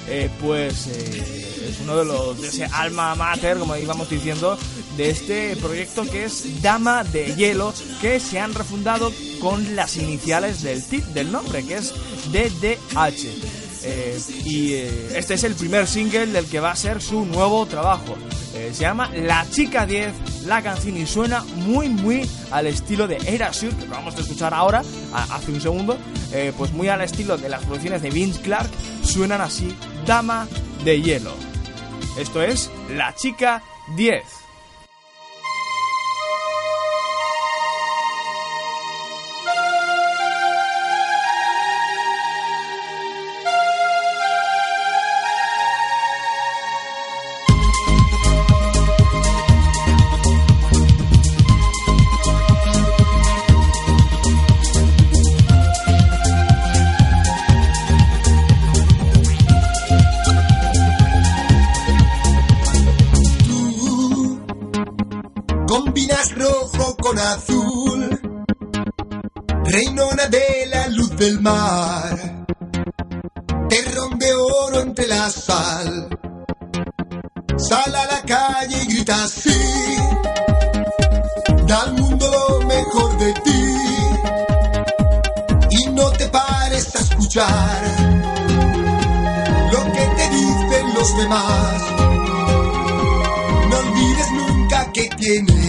[0.08, 4.58] eh, pues es uno de los de ese alma mater, como íbamos diciendo,
[4.98, 10.62] de este proyecto que es Dama de Hielo, que se han refundado con las iniciales
[10.62, 11.94] del tip del nombre, que es
[12.32, 13.28] DDH.
[13.84, 17.66] Eh, y eh, este es el primer single del que va a ser su nuevo
[17.66, 18.16] trabajo.
[18.54, 23.18] Eh, se llama La Chica 10, la canción y suena muy muy al estilo de
[23.26, 24.84] Erasure, que acabamos de escuchar ahora,
[25.14, 25.98] a- hace un segundo,
[26.34, 28.70] eh, pues muy al estilo de las producciones de Vince Clark,
[29.04, 29.74] suenan así,
[30.06, 30.48] Dama
[30.84, 31.34] de Hielo.
[32.20, 33.64] Esto es La Chica
[33.96, 34.22] 10.
[79.12, 79.98] Así,
[81.68, 83.76] da al mundo lo mejor de ti
[85.72, 87.82] y no te pares a escuchar
[89.72, 91.82] lo que te dicen los demás.
[93.70, 95.61] No olvides nunca que tienes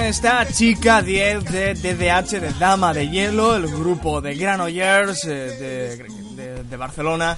[0.00, 6.06] esta Chica 10 de DDH de Dama de Hielo, el grupo de Granollers eh,
[6.68, 7.36] de, Barcelona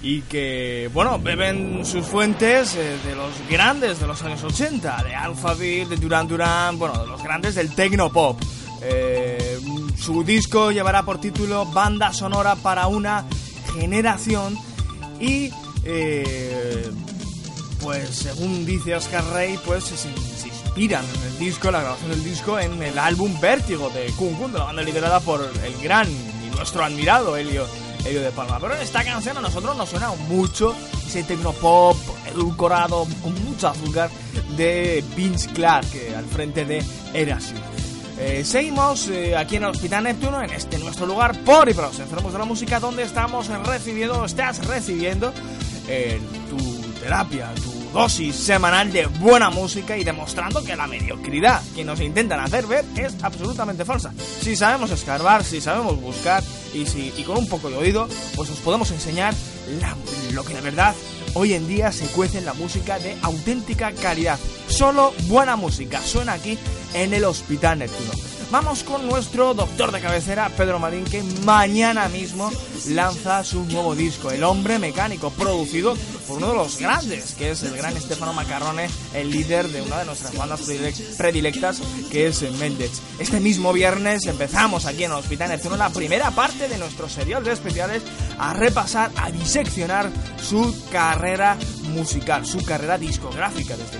[0.00, 5.14] y que, bueno, beben sus fuentes eh, de los grandes de los años 80, de
[5.14, 8.40] Alphaville, de Duran Duran, bueno, de los grandes del Tecnopop.
[8.82, 9.58] Eh,
[9.98, 13.24] su disco llevará por título Banda Sonora para una
[13.74, 14.56] generación
[15.20, 15.50] y
[17.82, 19.96] pues según dice Oscar Rey, pues se
[20.72, 24.52] inspiran en el disco, la grabación del disco, en el álbum Vértigo de Kun Kun,
[24.52, 27.66] de la banda liderada por el gran y nuestro admirado Helio,
[28.06, 28.58] Helio de Palma.
[28.58, 30.74] Pero en esta canción a nosotros nos suena mucho
[31.06, 31.96] ese tecnopop
[32.26, 34.08] edulcorado, con mucho azúcar,
[34.56, 37.60] de Vince Clark, eh, al frente de Erasure.
[38.18, 41.88] Eh, seguimos eh, aquí en el Hospital Neptuno, en este nuestro lugar por y para
[41.88, 45.34] los enfermos de la música, donde estamos recibiendo, estás recibiendo
[45.86, 46.18] eh,
[46.48, 52.00] tu terapia, tu dosis semanal de buena música y demostrando que la mediocridad que nos
[52.00, 54.12] intentan hacer ver es absolutamente falsa.
[54.40, 58.50] Si sabemos escarbar, si sabemos buscar y, si, y con un poco de oído, pues
[58.50, 59.34] os podemos enseñar
[60.32, 60.94] lo que de verdad
[61.34, 64.38] hoy en día se cuece en la música de auténtica calidad.
[64.68, 66.58] Solo buena música suena aquí
[66.94, 68.31] en el Hospital Neptuno.
[68.52, 72.50] Vamos con nuestro doctor de cabecera, Pedro Marín, que mañana mismo
[72.90, 75.94] lanza su nuevo disco, El Hombre Mecánico, producido
[76.28, 80.00] por uno de los grandes, que es el gran Stefano Macarrone, el líder de una
[80.00, 81.80] de nuestras bandas predilec- predilectas,
[82.10, 82.90] que es Méndez.
[83.18, 87.42] Este mismo viernes empezamos aquí en el Hospital Neptuno la primera parte de nuestro serial
[87.44, 88.02] de especiales
[88.38, 91.56] a repasar, a diseccionar su carrera
[91.94, 93.98] musical, su carrera discográfica desde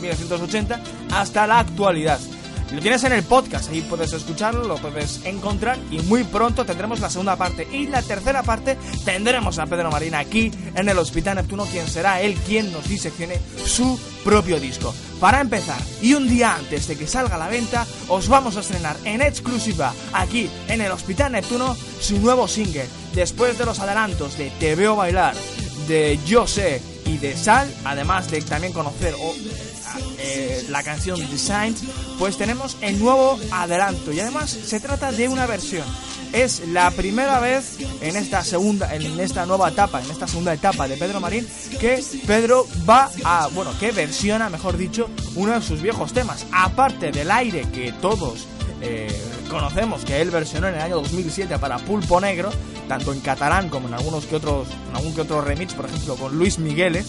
[0.00, 0.80] 1979-1980
[1.10, 2.20] hasta la actualidad.
[2.72, 7.00] Lo tienes en el podcast, ahí puedes escucharlo, lo puedes encontrar y muy pronto tendremos
[7.00, 11.36] la segunda parte y la tercera parte tendremos a Pedro Marín aquí en el Hospital
[11.36, 14.94] Neptuno, quien será él quien nos diseccione su propio disco.
[15.18, 18.60] Para empezar, y un día antes de que salga a la venta, os vamos a
[18.60, 24.38] estrenar en exclusiva aquí en el Hospital Neptuno su nuevo single, después de los adelantos
[24.38, 25.34] de Te veo bailar,
[25.88, 29.14] de Yo sé y de Sal, además de también conocer
[30.18, 31.82] eh, la canción Designs,
[32.18, 35.84] pues tenemos el nuevo adelanto y además se trata de una versión.
[36.32, 40.86] Es la primera vez en esta segunda, en esta nueva etapa, en esta segunda etapa
[40.86, 41.46] de Pedro Marín,
[41.80, 46.46] que Pedro va a, bueno, que versiona, mejor dicho, uno de sus viejos temas.
[46.52, 48.46] Aparte del aire que todos
[48.80, 49.08] eh,
[49.50, 52.50] conocemos que él versionó en el año 2007 para Pulpo Negro,
[52.88, 56.14] tanto en catalán como en algunos que otros, en algún que otro remix, por ejemplo
[56.14, 57.06] con Luis Migueles,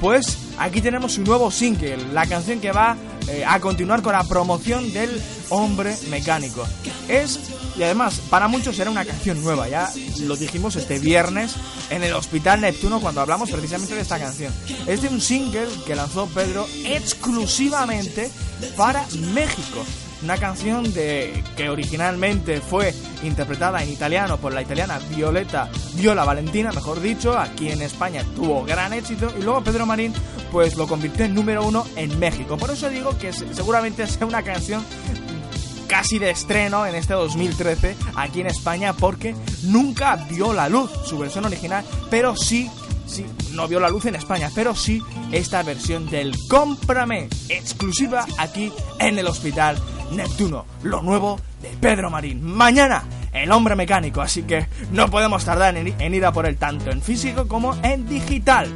[0.00, 2.96] pues aquí tenemos su nuevo single, la canción que va
[3.28, 5.10] eh, a continuar con la promoción del
[5.48, 6.66] hombre mecánico.
[7.08, 7.40] Es,
[7.76, 9.90] y además, para muchos será una canción nueva, ya
[10.20, 11.54] lo dijimos este viernes
[11.90, 14.52] en el Hospital Neptuno cuando hablamos precisamente de esta canción.
[14.86, 18.30] Es de un single que lanzó Pedro exclusivamente
[18.76, 19.84] para México.
[20.22, 26.72] Una canción de que originalmente fue interpretada en italiano por la italiana Violeta Viola Valentina,
[26.72, 30.12] mejor dicho, aquí en España tuvo gran éxito y luego Pedro Marín
[30.50, 32.56] pues lo convirtió en número uno en México.
[32.56, 34.82] Por eso digo que se- seguramente sea una canción
[35.86, 41.18] casi de estreno en este 2013 aquí en España porque nunca vio la luz su
[41.18, 42.68] versión original, pero sí,
[43.06, 45.00] sí, no vio la luz en España, pero sí
[45.30, 49.76] esta versión del Cómprame exclusiva aquí en el Hospital
[50.10, 52.42] Neptuno, lo nuevo de Pedro Marín.
[52.42, 56.90] Mañana el hombre mecánico, así que no podemos tardar en, ir a por él tanto
[56.90, 58.72] en físico como en digital.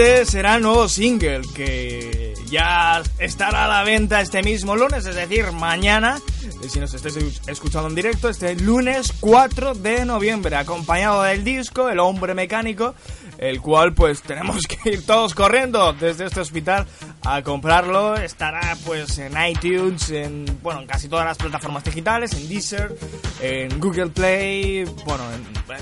[0.00, 5.52] Será el nuevo single que ya estará a la venta este mismo lunes, es decir,
[5.52, 6.18] mañana.
[6.62, 11.90] eh, Si nos estáis escuchando en directo, este lunes 4 de noviembre, acompañado del disco
[11.90, 12.94] El Hombre Mecánico,
[13.40, 16.86] el cual pues tenemos que ir todos corriendo desde este hospital
[17.24, 18.14] a comprarlo.
[18.16, 22.94] Estará pues en iTunes, en bueno, en casi todas las plataformas digitales, en Deezer,
[23.40, 25.24] en Google Play, bueno,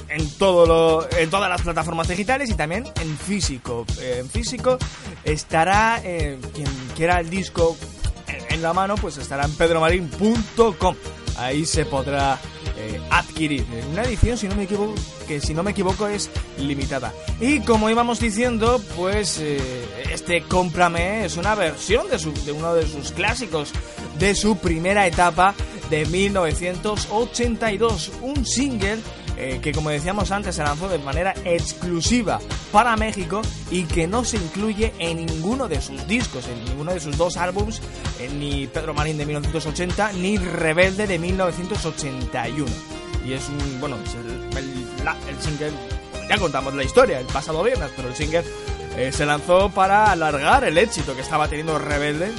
[0.08, 3.84] en, todo lo, en todas las plataformas digitales y también en físico.
[4.00, 4.78] Eh, en físico
[5.24, 7.76] estará eh, quien quiera el disco
[8.28, 10.94] en, en la mano, pues estará en pedromarin.com.
[11.36, 12.38] Ahí se podrá
[13.10, 14.94] adquirir una edición, si no me equivoco,
[15.26, 17.12] que si no me equivoco es limitada.
[17.40, 19.60] Y como íbamos diciendo, pues eh,
[20.12, 23.72] este Cómprame es una versión de, su, de uno de sus clásicos,
[24.18, 25.54] de su primera etapa
[25.90, 28.98] de 1982, un single
[29.40, 32.40] eh, que como decíamos antes se lanzó de manera exclusiva
[32.72, 36.98] para México y que no se incluye en ninguno de sus discos, en ninguno de
[36.98, 37.80] sus dos álbums,
[38.18, 42.66] eh, ni Pedro Marín de 1980 ni Rebelde de 1981.
[43.24, 43.96] Y es un, bueno,
[44.56, 45.70] el, el single,
[46.28, 48.44] ya contamos la historia el pasado viernes, pero el single
[48.96, 52.32] eh, se lanzó para alargar el éxito que estaba teniendo Rebelde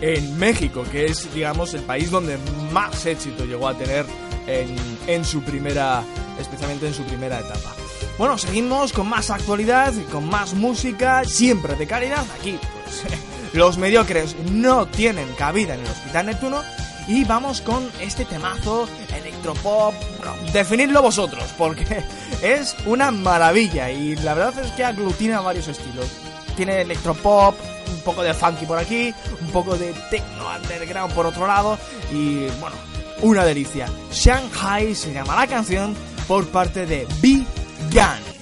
[0.00, 2.36] en México, que es, digamos, el país donde
[2.72, 4.04] más éxito llegó a tener
[4.48, 6.02] en, su primera,
[6.38, 7.74] especialmente en su primera etapa.
[8.16, 12.24] Bueno, seguimos con más actualidad, con más música, siempre de calidad.
[12.38, 13.04] Aquí, pues,
[13.52, 16.62] los mediocres no tienen cabida en el Hospital Neptuno.
[17.06, 18.86] Y vamos con este temazo
[19.16, 19.94] electropop.
[20.52, 22.04] Definidlo vosotros, porque
[22.42, 26.06] es una maravilla y la verdad es que aglutina varios estilos.
[26.54, 27.54] Tiene electropop,
[27.90, 31.78] un poco de funky por aquí, un poco de techno underground por otro lado
[32.12, 32.76] y bueno,
[33.22, 33.86] una delicia.
[34.12, 35.94] Shanghai se llama la canción
[36.26, 37.44] por parte de B
[37.90, 38.37] Gun.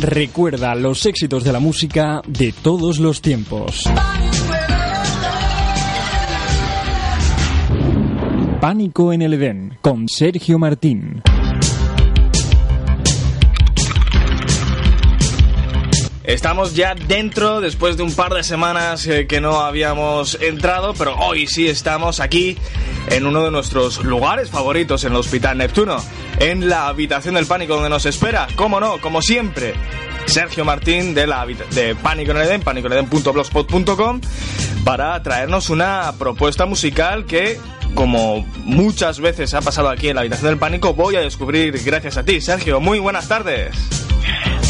[0.00, 3.84] Recuerda los éxitos de la música de todos los tiempos.
[8.60, 11.22] Pánico en el Edén con Sergio Martín.
[16.24, 21.16] Estamos ya dentro después de un par de semanas eh, que no habíamos entrado, pero
[21.16, 22.58] hoy sí estamos aquí
[23.08, 25.98] en uno de nuestros lugares favoritos en el Hospital Neptuno,
[26.38, 29.74] en la habitación del pánico donde nos espera, como no, como siempre,
[30.26, 34.20] Sergio Martín de la de Pánico en el Edén, pánicoeneden.blogspot.com
[34.84, 37.58] para traernos una propuesta musical que
[37.94, 42.16] como muchas veces ha pasado aquí en la habitación del pánico, voy a descubrir gracias
[42.18, 42.80] a ti, Sergio.
[42.80, 43.74] Muy buenas tardes.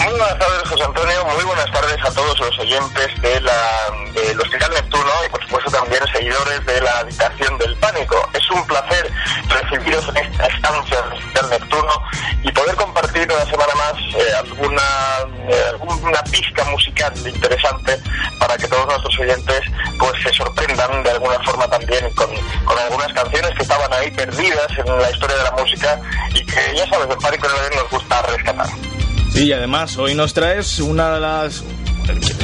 [0.05, 1.25] Muy buenas tardes, José Antonio.
[1.25, 5.71] Muy buenas tardes a todos los oyentes de la, del Hospital Neptuno y, por supuesto,
[5.71, 8.29] también seguidores de la Habitación del Pánico.
[8.33, 9.11] Es un placer
[9.49, 12.03] recibiros en esta estancia del Hospital Neptuno
[12.43, 14.83] y poder compartir una semana más eh, alguna,
[15.49, 15.73] eh,
[16.31, 17.99] pizca musical interesante
[18.39, 19.61] para que todos nuestros oyentes
[19.99, 22.29] pues se sorprendan de alguna forma también con,
[22.65, 26.01] con algunas canciones que estaban ahí perdidas en la historia de la música
[26.35, 28.96] y que, ya sabes, Pánico el Edén nos gusta rescatar.
[29.37, 31.63] Y además hoy nos traes una de las...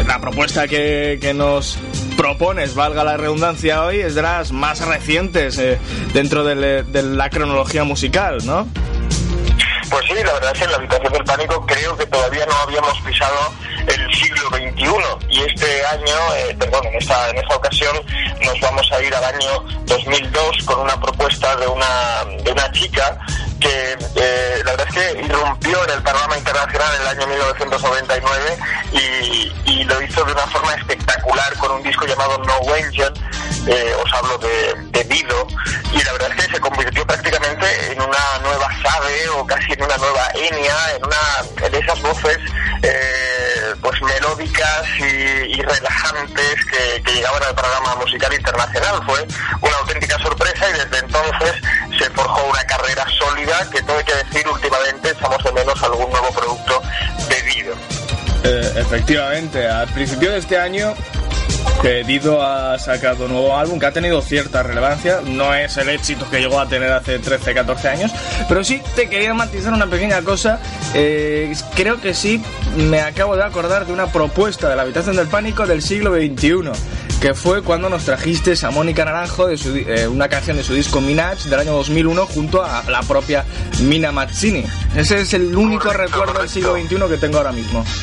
[0.07, 1.79] La propuesta que, que nos
[2.17, 5.79] propones, valga la redundancia hoy, es de las más recientes eh,
[6.13, 8.67] dentro de, le- de la cronología musical, ¿no?
[9.89, 12.55] Pues sí, la verdad es que en la habitación del pánico creo que todavía no
[12.57, 13.53] habíamos pisado
[13.87, 17.97] el siglo XXI y este año, eh, perdón, en esta, en esta ocasión
[18.45, 23.19] nos vamos a ir al año 2002 con una propuesta de una, de una chica
[23.63, 28.59] que eh, la verdad es que irrumpió en el panorama internacional en el año 1999
[28.93, 33.13] y, lo hizo de una forma espectacular con un disco llamado No Angel,
[33.67, 35.47] eh, os hablo de, de Dido,
[35.93, 39.83] y la verdad es que se convirtió prácticamente en una nueva Sabe o casi en
[39.83, 42.39] una nueva Enya, en una de esas voces
[42.83, 49.03] eh, pues melódicas y, relajantes que, que llegaban al programa musical internacional.
[49.07, 49.27] Fue
[49.61, 51.55] una auténtica sorpresa y desde entonces
[51.99, 56.31] se forjó una carrera sólida que hay que decir últimamente echamos de menos algún nuevo
[56.33, 56.83] producto
[57.29, 57.75] de Dido.
[58.45, 60.95] Eh, efectivamente, al principio de este año
[61.83, 65.89] que Dido ha sacado un nuevo álbum que ha tenido cierta relevancia, no es el
[65.89, 68.13] éxito que llegó a tener hace 13, 14 años,
[68.49, 70.61] pero sí te quería matizar una pequeña cosa,
[70.95, 72.41] eh, creo que sí
[72.77, 76.71] me acabo de acordar de una propuesta de la habitación del pánico del siglo XXI,
[77.23, 80.75] que fue cuando nos trajiste a Mónica Naranjo de su eh, una canción de su
[80.75, 83.45] disco Minaj del año 2001 junto a la propia
[83.79, 84.67] Mina Mazzini.
[84.97, 87.85] Ese es el único recuerdo del siglo XXI que tengo ahora mismo.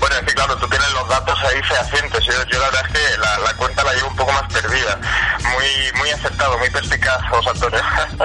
[0.00, 2.24] Bueno, es que claro, tú tienes los datos ahí fehacientes.
[2.24, 4.98] Yo, yo la verdad es que la, la cuenta la llevo un poco más perdida.
[5.52, 7.78] Muy muy acertado, muy perspicaz, José Antonio.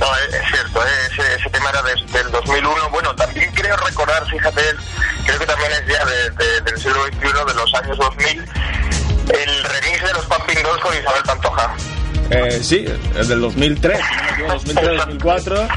[0.00, 2.90] no, es, es cierto, eh, ese, ese tema era desde el 2001.
[2.90, 4.62] Bueno, también creo recordar, fíjate,
[5.26, 7.18] creo que también es ya de- de- del siglo XXI,
[7.48, 8.44] de los años 2000,
[10.84, 11.74] con Isabel Pantoja.
[12.30, 12.84] Eh, sí,
[13.18, 14.54] es del 2003, si no me equivoco,
[15.18, 15.68] 2003-2004.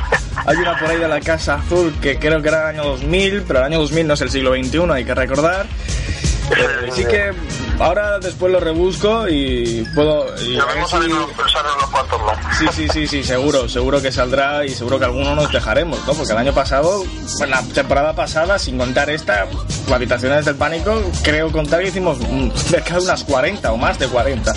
[0.45, 3.43] Hay una por ahí de la Casa Azul que creo que era el año 2000,
[3.47, 5.66] pero el año 2000 no es el siglo XXI, hay que recordar.
[5.66, 7.32] Eh, sí que
[7.80, 10.25] ahora después lo rebusco y puedo...
[10.43, 11.09] y a ver si-
[11.91, 12.57] cuantos más.
[12.57, 16.13] Sí, sí, sí, sí, seguro, seguro que saldrá y seguro que alguno nos dejaremos, ¿no?
[16.13, 17.03] Porque el año pasado,
[17.38, 19.47] bueno, la temporada pasada, sin contar esta,
[19.93, 24.07] Habitaciones del Pánico, creo contar que hicimos mm, cerca de unas 40 o más de
[24.07, 24.53] 40.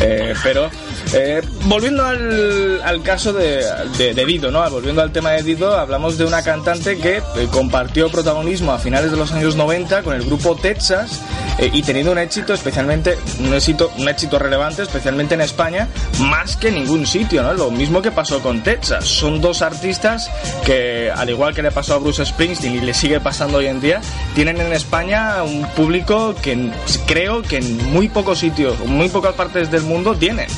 [0.00, 0.70] Eh, pero,
[1.12, 3.64] eh, volviendo al, al caso de,
[3.96, 4.68] de, de Dido, ¿no?
[4.70, 9.10] Volviendo al tema de Dido, hablamos de una cantante que eh, compartió protagonismo a finales
[9.10, 11.20] de los años 90 con el grupo Texas
[11.58, 15.88] eh, y teniendo un éxito especialmente, un éxito, un éxito relevante, especialmente en España,
[16.20, 17.52] más que ningún sitio, ¿no?
[17.52, 19.04] Lo mismo que pasó con Texas.
[19.04, 20.30] Son dos artistas
[20.64, 23.80] que, al igual que le pasó a Bruce Springsteen y le sigue pasando hoy en
[23.80, 24.00] día,
[24.34, 26.70] tienen en España un público que
[27.06, 30.48] creo que en muy pocos sitios, muy pocas partes del mundo tienen.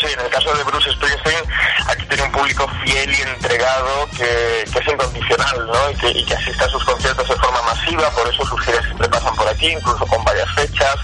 [0.00, 1.44] Sí, en el caso de Bruce Springsteen,
[1.88, 5.90] aquí tiene un público fiel y entregado que, es incondicional, ¿no?
[5.90, 9.34] Y que, asiste a sus conciertos de forma masiva, por eso sus giras siempre pasan
[9.34, 10.94] por aquí, incluso con varias fechas.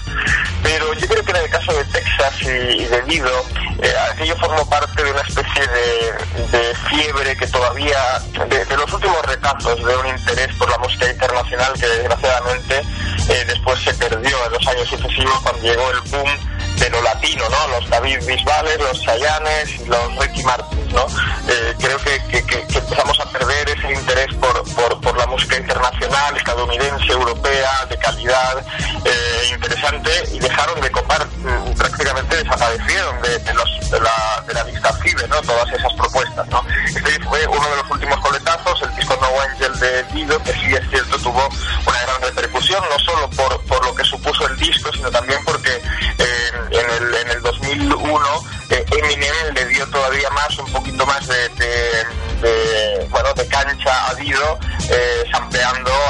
[0.63, 3.45] Pero yo creo que en el caso de Texas y, y de Dido,
[3.81, 7.99] eh, aquello formó parte de una especie de, de fiebre que todavía,
[8.47, 12.81] de, de los últimos retazos de un interés por la música internacional que desgraciadamente
[13.27, 17.43] eh, después se perdió en los años sucesivos cuando llegó el boom de lo latino,
[17.49, 17.79] ¿no?
[17.79, 21.05] Los David Bisbales, los Chayanes, los Ricky Martins, ¿no?
[21.47, 24.63] Eh, creo que, que- empezamos a perder ese interés por,
[25.01, 28.65] por, la música internacional, estadounidense, europea, de calidad,
[29.05, 34.63] eh, interesante, y dejaron de copar, mm, prácticamente desaparecieron de, los, de, la, de la
[34.65, 35.41] lista FIBE, ¿no?
[35.41, 36.63] Todas esas propuestas, ¿no?
[36.85, 40.73] Este fue uno de los últimos coletazos, el disco No Angel de Dido, que sí
[40.75, 41.47] es cierto, tuvo
[41.87, 45.81] una gran repercusión, no solo por, por lo que supuso el disco, sino también porque
[46.71, 48.25] en, el, en el 2001
[48.69, 52.05] eh, Eminem le dio todavía más, un poquito más de,
[53.09, 54.59] bueno, de cancha a Dido,
[54.89, 55.23] eh,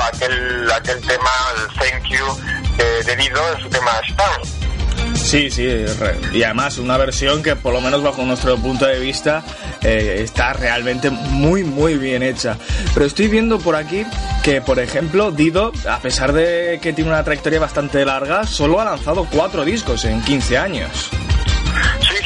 [0.08, 2.26] aquel, aquel tema, el Thank You
[2.78, 4.65] de, de Dido en su tema Stan.
[5.26, 5.68] Sí, sí,
[6.34, 9.44] y además una versión que por lo menos bajo nuestro punto de vista
[9.82, 12.60] eh, está realmente muy muy bien hecha.
[12.94, 14.06] Pero estoy viendo por aquí
[14.44, 18.86] que, por ejemplo, Dido, a pesar de que tiene una trayectoria bastante larga, solo ha
[18.86, 21.10] lanzado cuatro discos en 15 años.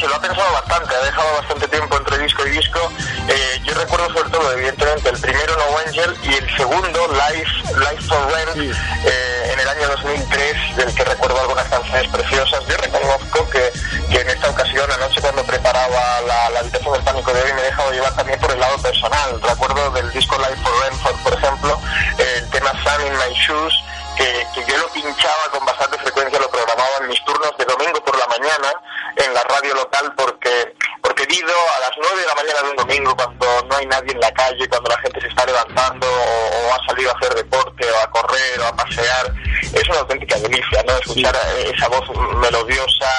[0.00, 2.90] Lo ha pensado bastante, ha dejado bastante tiempo entre disco y disco.
[3.28, 8.02] Eh, yo recuerdo sobre todo, evidentemente, el primero No Angel y el segundo Life, Life
[8.08, 8.74] for Rent
[9.04, 12.66] eh, en el año 2003, del que recuerdo algunas canciones preciosas.
[12.66, 13.72] Yo reconozco que,
[14.10, 17.60] que en esta ocasión, anoche cuando preparaba la, la habitación del pánico de hoy, me
[17.60, 19.40] he dejado llevar también por el lado personal.
[19.42, 21.78] Recuerdo del disco Life for Rent, por, por ejemplo,
[22.16, 23.74] el tema Sun in My Shoes,
[24.16, 26.49] que, que yo lo pinchaba con bastante frecuencia, lo
[26.80, 28.72] programaba en mis turnos de domingo por la mañana
[29.16, 32.76] en la radio local porque porque Dido a las 9 de la mañana de un
[32.76, 36.68] domingo cuando no hay nadie en la calle, cuando la gente se está levantando o,
[36.68, 39.32] o ha salido a hacer deporte o a correr o a pasear,
[39.72, 40.96] es una auténtica delicia, ¿no?
[40.96, 41.36] Escuchar
[41.72, 42.08] esa voz
[42.38, 43.10] melodiosa,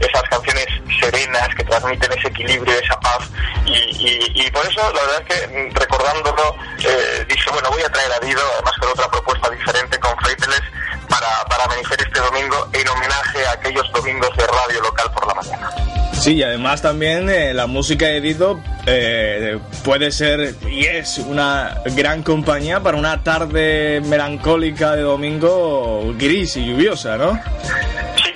[0.00, 0.66] esas canciones
[1.00, 3.28] serenas que transmiten ese equilibrio, esa paz
[3.66, 7.82] y, y- y por eso la verdad es que mm, recordándolo eh, dije, bueno, voy
[7.82, 10.62] a traer a Dido además con otra propuesta diferente con Faithless
[11.08, 15.34] para, para amanecer este domingo en homenaje a aquellos domingos de radio local por la
[15.34, 15.70] mañana.
[16.12, 21.80] Sí, y además también eh, la música de Dido eh, puede ser y es una
[21.94, 27.40] gran compañía para una tarde melancólica de domingo gris y lluviosa, ¿no?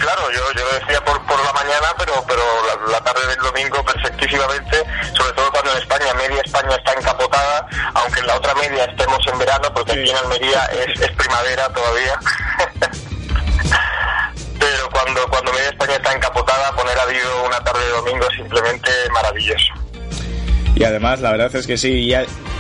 [0.03, 2.42] Claro, yo, yo lo decía por, por la mañana, pero, pero
[2.90, 4.82] la, tarde del domingo perfectísimamente,
[5.16, 9.20] sobre todo cuando en España, media España está encapotada, aunque en la otra media estemos
[9.32, 12.18] en verano, porque aquí en Almería es, primavera todavía.
[14.59, 18.36] pero cuando, cuando media España está encapotada, poner a Dido una tarde de domingo es
[18.36, 19.72] simplemente maravilloso.
[20.74, 22.11] Y además, la verdad es que sí.
[22.11, 22.14] Y,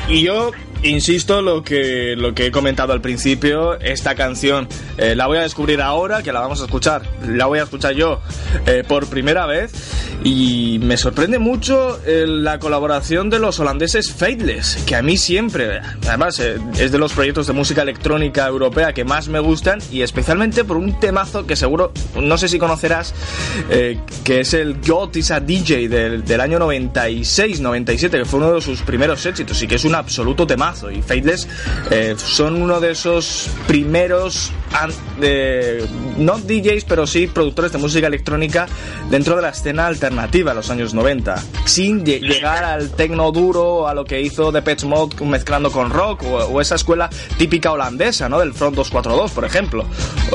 [0.06, 0.52] y yo
[0.82, 4.68] insisto lo que, lo que he comentado al principio, esta canción
[4.98, 7.02] eh, la voy a descubrir ahora, que la vamos a escuchar.
[7.26, 8.20] La voy a escuchar yo
[8.66, 9.72] eh, por primera vez.
[10.24, 15.80] Y me sorprende mucho eh, la colaboración de los holandeses Faithless, que a mí siempre,
[16.06, 20.62] además, es de los proyectos de música electrónica europea que más me gustan, y especialmente
[20.62, 23.14] por un temazo que seguro, no sé si conocerás,
[24.22, 28.60] que es el God is a DJ del, del año 96-97, que fue uno de
[28.60, 30.71] sus primeros éxitos y que es un absoluto temazo.
[30.90, 31.48] Y Faithless
[31.90, 34.50] eh, son uno de esos primeros,
[35.20, 35.84] de,
[36.16, 38.66] no DJs, pero sí productores de música electrónica
[39.10, 43.86] dentro de la escena alternativa de los años 90, sin lle- llegar al tecno duro,
[43.86, 48.38] a lo que hizo Depeche Mode mezclando con rock, o, esa escuela típica holandesa, ¿no?
[48.38, 49.84] Del Front 242, por ejemplo,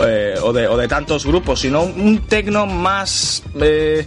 [0.05, 4.05] eh, o, de, o de tantos grupos, sino un tecno más, eh,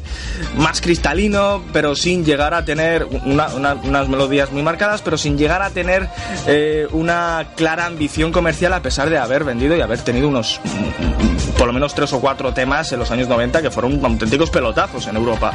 [0.58, 5.36] más cristalino, pero sin llegar a tener una- una- unas melodías muy marcadas, pero sin
[5.36, 6.08] llegar a tener
[6.46, 10.60] eh, una clara ambición comercial, a pesar de haber vendido y haber tenido unos,
[11.58, 15.06] por lo menos tres o cuatro temas en los años 90 que fueron auténticos pelotazos
[15.06, 15.52] en Europa.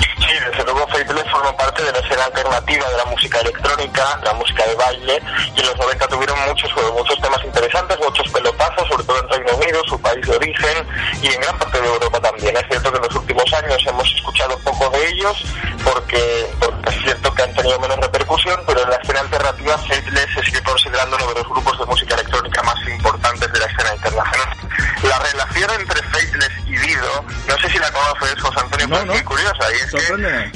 [0.00, 4.32] Sí, desde luego Faithless formó parte de la escena alternativa de la música electrónica, la
[4.34, 5.22] música de baile,
[5.56, 9.56] y en los 90 tuvieron muchos, muchos temas interesantes, muchos pelotazos, sobre todo en Reino
[9.56, 9.82] Unido,
[10.12, 10.86] país de origen,
[11.22, 12.56] y en gran parte de Europa también.
[12.56, 15.44] Es cierto que en los últimos años hemos escuchado poco de ellos,
[15.84, 20.26] porque, porque es cierto que han tenido menos repercusión, pero en la escena alternativa Faithless
[20.34, 23.94] se sigue considerando uno de los grupos de música electrónica más importantes de la escena
[23.94, 24.56] internacional.
[25.02, 29.06] La relación entre Faithless y Dido, no sé si la conoces, José Antonio, pero es
[29.08, 29.98] muy curiosa, y es que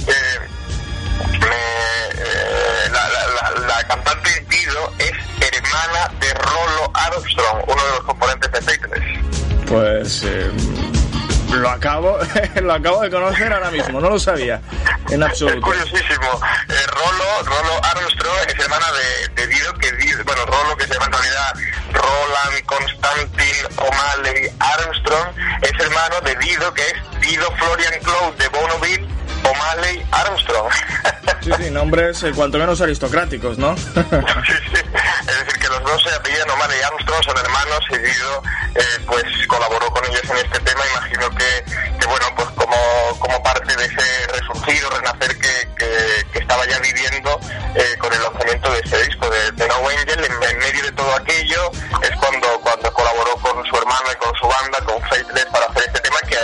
[0.07, 0.41] eh,
[1.41, 1.47] me-
[2.19, 8.01] eh, la, la- la- la cantante Dido es hermana de Rollo Armstrong, uno de los
[8.05, 9.45] componentes de Faithless.
[9.66, 10.51] Pues eh,
[11.52, 12.18] lo acabo
[12.62, 14.60] lo acabo de conocer ahora mismo, no lo sabía
[15.10, 15.60] en Es absoluto.
[15.60, 16.40] curiosísimo.
[16.68, 20.94] Eh, Rolo, Rolo Armstrong es hermana de, de Dido, que Dido, bueno, Rolo, que se
[20.94, 21.55] llama en realidad
[21.93, 25.28] Roland Constantin O'Malley Armstrong,
[25.62, 29.06] es hermano de Dido, que es Dido Florian Cloud de Bonneville
[29.51, 30.73] O'Malley Armstrong.
[31.43, 33.74] Sí, sí, nombres eh, cuanto menos aristocráticos, ¿no?
[33.74, 38.43] Es decir, que los dos se apellidan O'Malley Armstrong son hermanos y Guido
[38.74, 40.81] eh, pues colaboró con ellos en este tema.
[40.94, 41.64] Imagino que,
[41.98, 42.77] que, bueno, pues como,
[43.18, 47.39] como parte de ese resurgir o renacer que, que- que estaba ya viviendo
[47.74, 50.93] eh, con el lanzamiento de este disco de, de No Angel, en, en medio de
[50.93, 51.70] todo aquello
[52.02, 55.86] es cuando, cuando colaboró con su hermano y con su banda, con Faithless, para hacer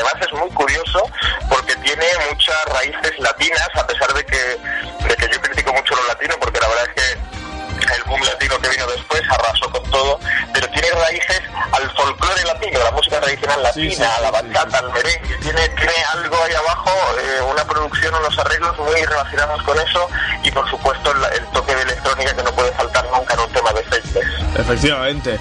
[0.02, 1.08] además es muy curioso
[1.48, 4.58] porque tiene muchas raíces latinas, a pesar de que,
[5.06, 8.58] de que yo critico mucho lo latino, porque la verdad es que el boom latino
[8.60, 10.18] que vino después arrasó con todo,
[10.52, 11.40] pero tiene raíces
[11.72, 15.68] al folclore latino, la música tradicional latina, Sí, sí, a la bachata, al merengue, tiene,
[15.70, 20.08] tiene algo ahí abajo, eh, una producción, unos arreglos muy relacionados con eso
[20.42, 23.48] y por supuesto el, el toque de electrónica que no puede faltar nunca en un
[23.52, 24.26] tema de Faithless.
[24.58, 25.38] Efectivamente.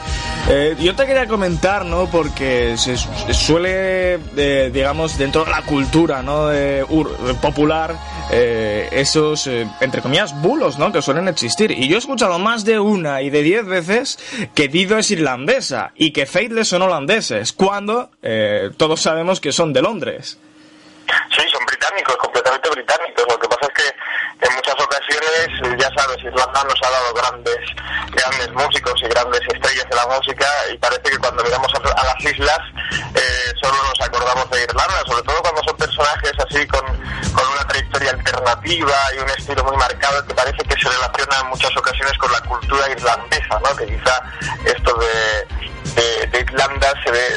[0.50, 2.08] Eh, yo te quería comentar, ¿no?
[2.10, 6.48] Porque se su- suele, eh, digamos, dentro de la cultura, ¿no?
[6.48, 6.86] de
[7.42, 7.96] popular,
[8.32, 10.92] eh, esos, eh, entre comillas, bulos, ¿no?
[10.92, 11.72] Que suelen existir.
[11.72, 14.18] Y yo he escuchado más de una y de diez veces
[14.56, 19.74] que Dido es irlandesa y que Faithless son holandeses, cuando eh, todos sabemos que son
[19.74, 20.38] de Londres.
[21.30, 23.26] Sí, son británicos, completamente británicos.
[23.28, 27.60] Lo que pasa es que en muchas ocasiones, ya sabes, Irlanda nos ha dado grandes,
[28.12, 32.06] grandes músicos y grandes estrellas de la música y parece que cuando miramos a, a
[32.06, 32.60] las islas
[33.16, 36.86] eh, solo nos acordamos de Irlanda, sobre todo cuando son personajes así con,
[37.34, 41.48] con una trayectoria alternativa y un estilo muy marcado que parece que se relaciona en
[41.50, 43.76] muchas ocasiones con la cultura irlandesa, ¿no?
[43.76, 44.24] Que quizá
[44.66, 45.48] esto de,
[45.96, 47.28] de, de Irlanda se ve,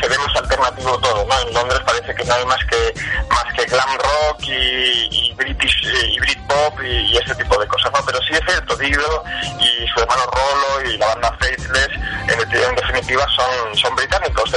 [0.00, 1.40] se ve más alternativo todo, ¿no?
[1.40, 2.94] En Londres parece que no hay más que
[3.30, 7.92] más que glam rock y, y British y Britpop y, y ese tipo de cosas,
[7.92, 8.00] ¿no?
[8.04, 9.24] Pero sí es cierto, Dido
[9.60, 11.88] y su hermano Rolo y la banda Faithless,
[12.28, 14.52] en, en definitiva son, son británicos.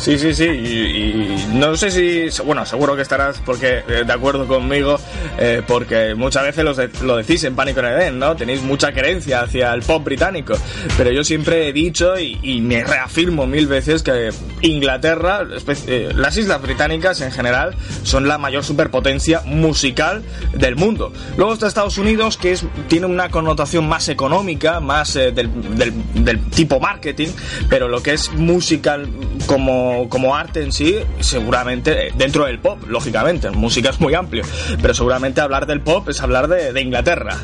[0.00, 4.46] Sí, sí, sí, y, no sé si, bueno, seguro que estarás porque eh, de acuerdo
[4.48, 4.98] conmigo,
[5.38, 8.34] eh, porque muchas veces los lo decís en Pánico en Edén, ¿no?
[8.34, 10.54] Tenéis mucha creencia hacia el pop británico,
[10.96, 14.30] pero yo siempre he dicho y, me reafirmo mil veces que
[14.62, 15.42] Inglaterra,
[15.86, 20.22] eh, las islas británicas en general, son la mayor superpotencia musical
[20.54, 21.12] del mundo.
[21.36, 25.50] Luego está Estados Unidos, que es, tiene una connotación más económica, más del-
[26.14, 27.28] del tipo marketing,
[27.68, 29.06] pero lo que es musical
[29.46, 34.44] como, como arte en sí, seguramente eh, dentro del pop, lógicamente, música es muy amplio,
[34.80, 37.36] pero seguramente hablar del pop es hablar de, Inglaterra.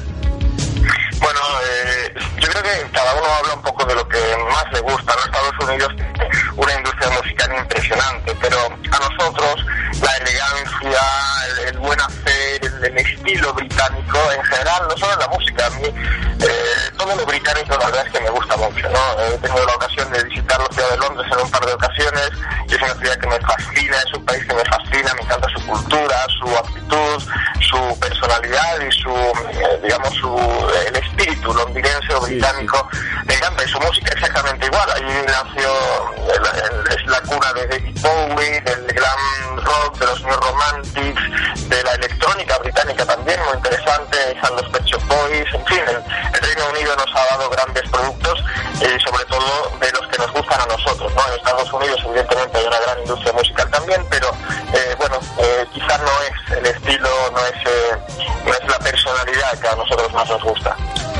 [1.20, 1.40] Bueno,
[1.84, 4.18] eh, yo creo que cada uno habla un poco de lo que
[4.50, 5.14] más le gusta.
[5.14, 5.24] ¿no?
[5.24, 9.66] Estados Unidos tiene una industria musical impresionante, pero a nosotros
[10.02, 11.00] la elegancia,
[11.48, 15.66] el, el buen hacer, el, el estilo británico en general, no solo en la música,
[15.66, 18.88] a mí eh, todo lo británico la verdad es que me gusta mucho.
[18.88, 19.20] ¿no?
[19.22, 22.30] He tenido la ocasión de visitar la ciudad de Londres en un par de ocasiones
[22.68, 25.48] y es una ciudad que me fascina, es un país que me fascina, me encanta
[25.48, 27.22] su cultura, su actitud,
[27.60, 32.88] su personalidad y su, eh, digamos, su, el espíritu londinense o británico.
[33.26, 34.88] Me encanta y su música exactamente igual.
[34.94, 35.70] Allí nació,
[36.34, 41.68] el- el- es la cuna de David Bowie, del glam rock, de los New Romantics,
[41.68, 45.96] de la electrónica británica también, muy interesante, están los Pet Shop Boys, en fin, el,
[46.34, 48.44] el Reino Unido nos ha dado grandes productos
[48.80, 51.12] y sobre todo de los que nos gustan a nosotros.
[51.14, 51.22] ¿no?
[51.28, 54.28] En Estados Unidos evidentemente hay una gran industria musical también, pero
[54.74, 59.58] eh, bueno, eh, quizás no es el estilo, no es, eh, no es la personalidad
[59.60, 60.76] que a nosotros más nos gusta.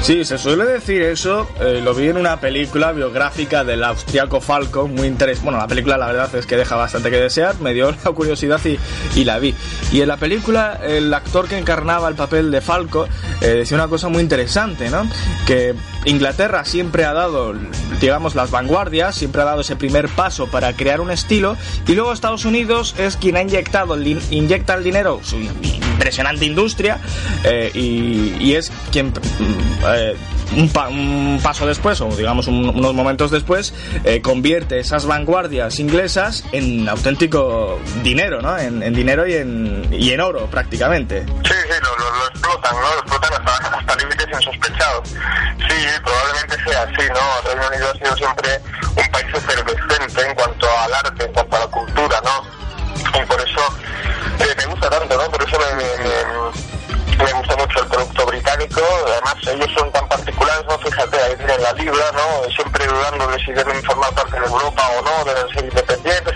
[0.07, 4.87] Sí, se suele decir eso, eh, lo vi en una película biográfica del austriaco Falco,
[4.87, 5.45] muy interesante.
[5.47, 8.61] Bueno, la película la verdad es que deja bastante que desear, me dio la curiosidad
[8.65, 8.79] y,
[9.17, 9.53] y la vi.
[9.91, 13.07] Y en la película el actor que encarnaba el papel de Falco
[13.41, 15.07] eh, decía una cosa muy interesante, ¿no?
[15.47, 15.75] Que
[16.07, 17.55] Inglaterra siempre ha dado,
[18.01, 21.57] digamos, las vanguardias, siempre ha dado ese primer paso para crear un estilo
[21.87, 26.99] y luego Estados Unidos es quien ha inyectado, inyecta el dinero, su impresionante industria
[27.45, 30.17] eh, y, y es quien mm, eh,
[30.57, 33.75] un, pa- un paso después o digamos un- unos momentos después
[34.05, 38.57] eh, convierte esas vanguardias inglesas en auténtico dinero, ¿no?
[38.59, 41.25] En, dinero y en, y en oro prácticamente.
[41.27, 42.81] Sí, sí, lo, lo- lo explotan, ¿no?
[42.95, 45.09] Lo explotan hasta, hasta límites insospechados.
[45.09, 47.49] Sí, probablemente sea así, ¿no?
[47.51, 48.61] Reino Unido ha sido siempre
[48.97, 53.21] un país efervescente en cuanto al arte, en cuanto a la cultura, ¿no?
[53.21, 53.61] Y por eso
[54.41, 55.31] eh, me gusta tanto, ¿no?
[55.31, 56.86] Por eso me
[57.25, 58.81] gusta mucho el producto británico.
[59.07, 60.79] Además, ellos son tan particulares, ¿no?
[60.79, 62.51] Fíjate, ahí tienen la libra, ¿no?
[62.51, 66.35] Siempre dudando de si deben formar parte de Europa o no, deben ser independientes.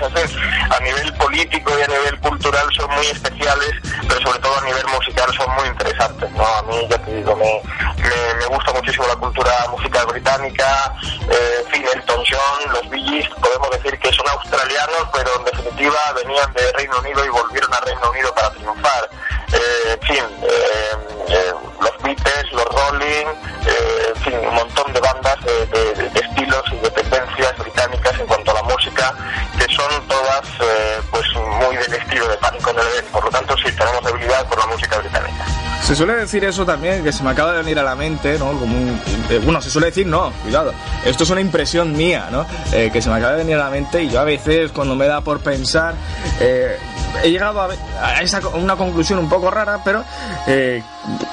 [0.71, 3.73] A nivel político y a nivel cultural son muy especiales,
[4.09, 6.47] pero sobre todo a nivel musical son muy interesantes, ¿no?
[6.47, 7.63] A mí, ya te digo, me,
[8.03, 13.71] me, me gusta muchísimo la cultura musical británica, eh, fin, Elton John, los Bee podemos
[13.71, 18.11] decir que son australianos, pero en definitiva venían de Reino Unido y volvieron a Reino
[18.11, 19.11] Unido para triunfar.
[19.53, 20.97] Eh, en fin, eh, eh,
[21.29, 23.27] eh, los Beatles, los Rolling,
[23.67, 28.21] eh, en fin, un montón de bandas de, de, de estilos y de tendencias británicas
[28.21, 29.15] en cuanto a la música,
[29.59, 33.03] que son todas eh, pues muy del estilo de Pánico de Bebé.
[33.11, 35.45] Por lo tanto, sí, tenemos debilidad por la música británica.
[35.83, 38.47] Se suele decir eso también, que se me acaba de venir a la mente, ¿no?
[38.59, 40.73] Como un, eh, bueno, se suele decir, no, cuidado,
[41.05, 42.47] esto es una impresión mía, ¿no?
[42.73, 44.95] Eh, que se me acaba de venir a la mente y yo a veces cuando
[44.95, 45.95] me da por pensar,
[46.39, 46.79] eh,
[47.25, 47.71] he llegado a,
[48.03, 50.05] a esa, una conclusión un poco rara, pero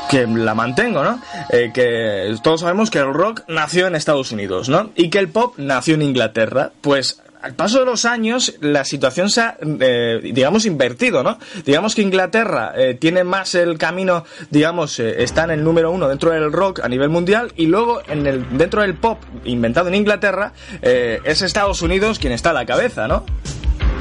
[0.09, 1.21] que la mantengo, ¿no?
[1.49, 4.91] Eh, que todos sabemos que el rock nació en Estados Unidos, ¿no?
[4.95, 6.71] Y que el pop nació en Inglaterra.
[6.81, 11.37] Pues al paso de los años, la situación se ha, eh, digamos, invertido, ¿no?
[11.65, 16.07] Digamos que Inglaterra eh, tiene más el camino, digamos, eh, está en el número uno
[16.07, 19.95] dentro del rock a nivel mundial y luego en el, dentro del pop inventado en
[19.95, 23.23] Inglaterra eh, es Estados Unidos quien está a la cabeza, ¿no?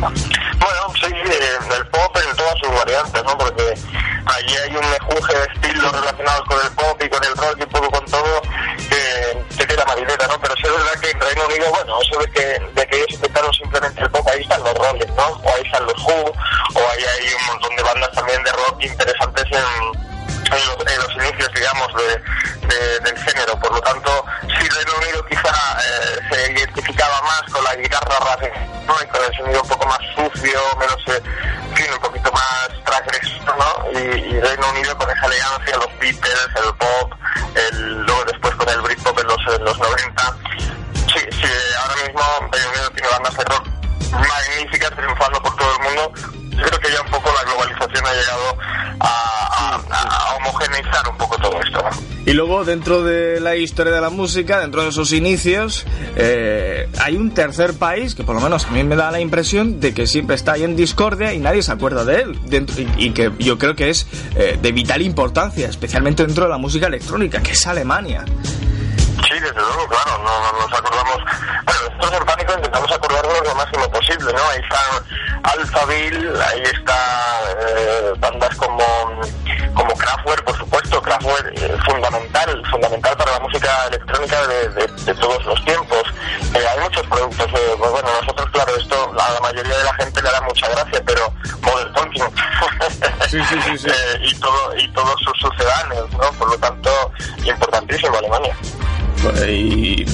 [0.00, 3.38] Bueno, sí, eh, el pop en todas sus variantes, ¿no?
[3.38, 3.62] Porque
[4.46, 7.62] allí hay un mejunje de estilos relacionados con el pop y con el rock y
[7.62, 8.42] un poco con todo
[8.88, 10.40] que te queda marinera, ¿no?
[10.40, 12.42] Pero sí es verdad que en Reino Unido, bueno, eso de que,
[12.74, 15.26] de que ellos inventaron simplemente el pop, ahí están los roles, ¿no?
[15.26, 16.32] O ahí están los Who,
[16.74, 20.06] o ahí hay un montón de bandas también de rock interesantes en,
[20.46, 23.58] los, inicios, digamos, de, de- del género.
[23.58, 28.16] Por lo tanto, sí, Reino Unido quizá eh, se identificaba más con la guitarra
[28.86, 28.94] ¿no?
[29.02, 31.22] Y con el sonido un poco más sucio, menos, eh,
[31.74, 32.68] fin, un poquito más
[33.44, 34.00] ¿no?
[34.00, 37.12] Y, Reino Unido con esa elegancia, los Beatles, el pop,
[37.54, 40.36] el, luego después con el Britpop en los, en los 90.
[41.12, 41.48] Sí, sí,
[41.80, 43.66] ahora mismo Reino Unido tiene bandas de rock
[44.10, 46.45] magníficas triunfando por todo el mundo.
[46.56, 48.58] Creo que ya un poco la globalización ha llegado
[49.00, 51.80] a, homogeneizar un poco todo esto.
[52.24, 57.16] Y luego, dentro de la historia de la música, dentro de esos inicios, eh, hay
[57.16, 60.06] un tercer país que por lo menos a mí me da la impresión de que
[60.08, 62.38] siempre está ahí en discordia y nadie se acuerda de él.
[62.46, 66.50] Dentro- y, y que yo creo que es eh, de vital importancia, especialmente dentro de
[66.50, 68.24] la música electrónica, que es Alemania.
[69.24, 71.16] Sí, desde luego, claro, no, no nos acordamos.
[71.64, 74.42] Bueno, nosotros en Pánico intentamos acordarnos lo máximo posible, ¿no?
[74.50, 78.84] Ahí está Alphaville, ahí está eh, bandas como,
[79.74, 85.14] como Kraftwerk, por supuesto, Kraftwerk eh, fundamental, fundamental para la música electrónica de, de- de
[85.14, 86.02] todos los tiempos.
[86.54, 89.94] Eh, hay muchos productos, eh, pues bueno, nosotros, claro, esto a la mayoría de la
[89.94, 91.32] gente le da mucha gracia, pero
[91.62, 92.24] Modern Talking
[93.30, 93.90] Sí, sí, sí, sí.
[94.22, 96.30] Y, todo, y todos sus sucedáneos, ¿no?
[96.38, 97.12] Por lo tanto,
[97.44, 98.56] importantísimo Alemania.
[99.48, 100.04] Y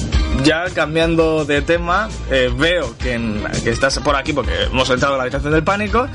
[0.43, 3.19] ya cambiando de tema, eh, veo que,
[3.65, 6.07] estás por aquí porque hemos entrado en la habitación del pánico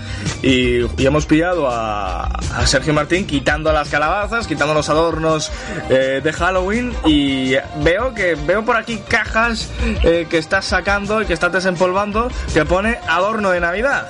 [0.43, 2.29] y, hemos pillado a,
[2.67, 5.51] Sergio Martín quitando las calabazas, quitando los adornos
[5.89, 9.71] eh, de Halloween y veo que veo por aquí cajas
[10.03, 14.09] eh, que estás sacando y que estás desempolvando que pone adorno de Navidad.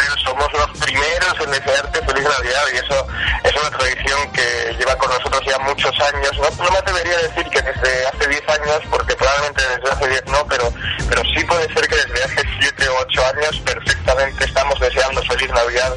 [0.00, 3.06] Pero somos los primeros en desearte feliz Navidad y eso
[3.44, 6.30] es una tradición que lleva con nosotros ya muchos años.
[6.38, 10.26] No, me atrevería a decir que desde hace 10 años, porque probablemente desde hace 10
[10.28, 10.72] no, pero,
[11.06, 15.50] pero sí puede ser que desde hace 7 o 8 años perfectamente estamos deseando feliz
[15.50, 15.94] Navidad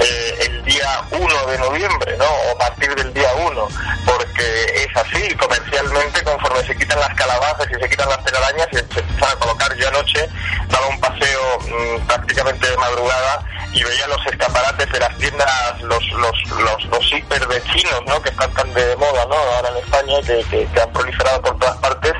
[0.00, 2.24] eh, el día 1 de noviembre, ¿no?
[2.24, 3.68] O a partir del día 1,
[4.04, 8.78] porque es así, comercialmente, conforme se quitan las calabazas y se quitan las telarañas, se,
[8.78, 9.74] se empiezan a colocar.
[9.76, 10.28] Yo anoche
[10.68, 16.06] daba un paseo mm, prácticamente de madrugada y veía los escaparates de las tiendas, los
[16.12, 17.62] los los, los hiper de
[18.06, 18.22] ¿no?
[18.22, 19.34] Que están tan de moda, ¿no?
[19.34, 22.12] Ahora en España, que, que, que han proliferado por todas partes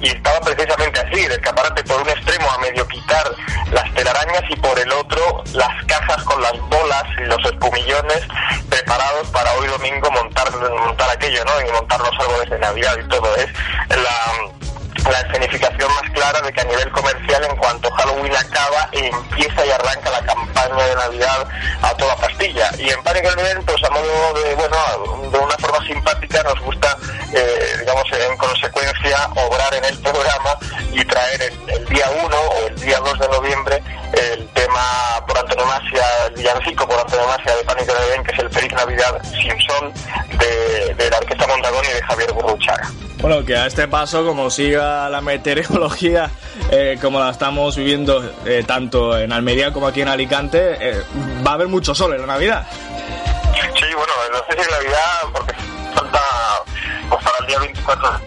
[0.00, 3.32] y estaba precisamente así, el escaparate por un extremo a medio quitar
[3.70, 8.20] las telarañas y por el otro las cajas con las bolas y los espumillones
[8.68, 11.60] preparados para hoy domingo montar montar aquello, ¿no?
[11.68, 13.34] Y montar los árboles de Navidad y todo.
[13.36, 13.48] Es
[13.88, 14.65] la,
[15.04, 19.70] la escenificación más clara de que a nivel comercial, en cuanto Halloween acaba, empieza y
[19.70, 21.48] arranca la campaña de Navidad
[21.82, 22.70] a toda pastilla.
[22.78, 24.76] Y en Panic Event, pues a modo de, bueno,
[25.30, 26.96] de una forma simpática, nos gusta,
[27.32, 30.56] eh, digamos, en consecuencia, obrar en el programa
[30.92, 33.82] y traer el, día 1 o el día 2 de noviembre
[34.12, 38.72] el tema por antonomasia, el villancico por antonomasia de Panic Event, que es el Feliz
[38.72, 39.92] Navidad sin Sol
[40.38, 42.90] de, de la Orquesta Mondragón y de Javier Burruchaga.
[43.20, 46.30] Bueno, que a este paso, como siga la meteorología
[46.70, 51.02] eh, como la estamos viviendo eh, tanto en Almería como aquí en Alicante, eh,
[51.46, 52.66] va a haber mucho sol en la Navidad.
[53.54, 55.00] Sí, bueno, no sé si en Navidad,
[55.32, 55.54] porque
[55.94, 56.20] falta
[57.08, 58.20] pues, para el día 24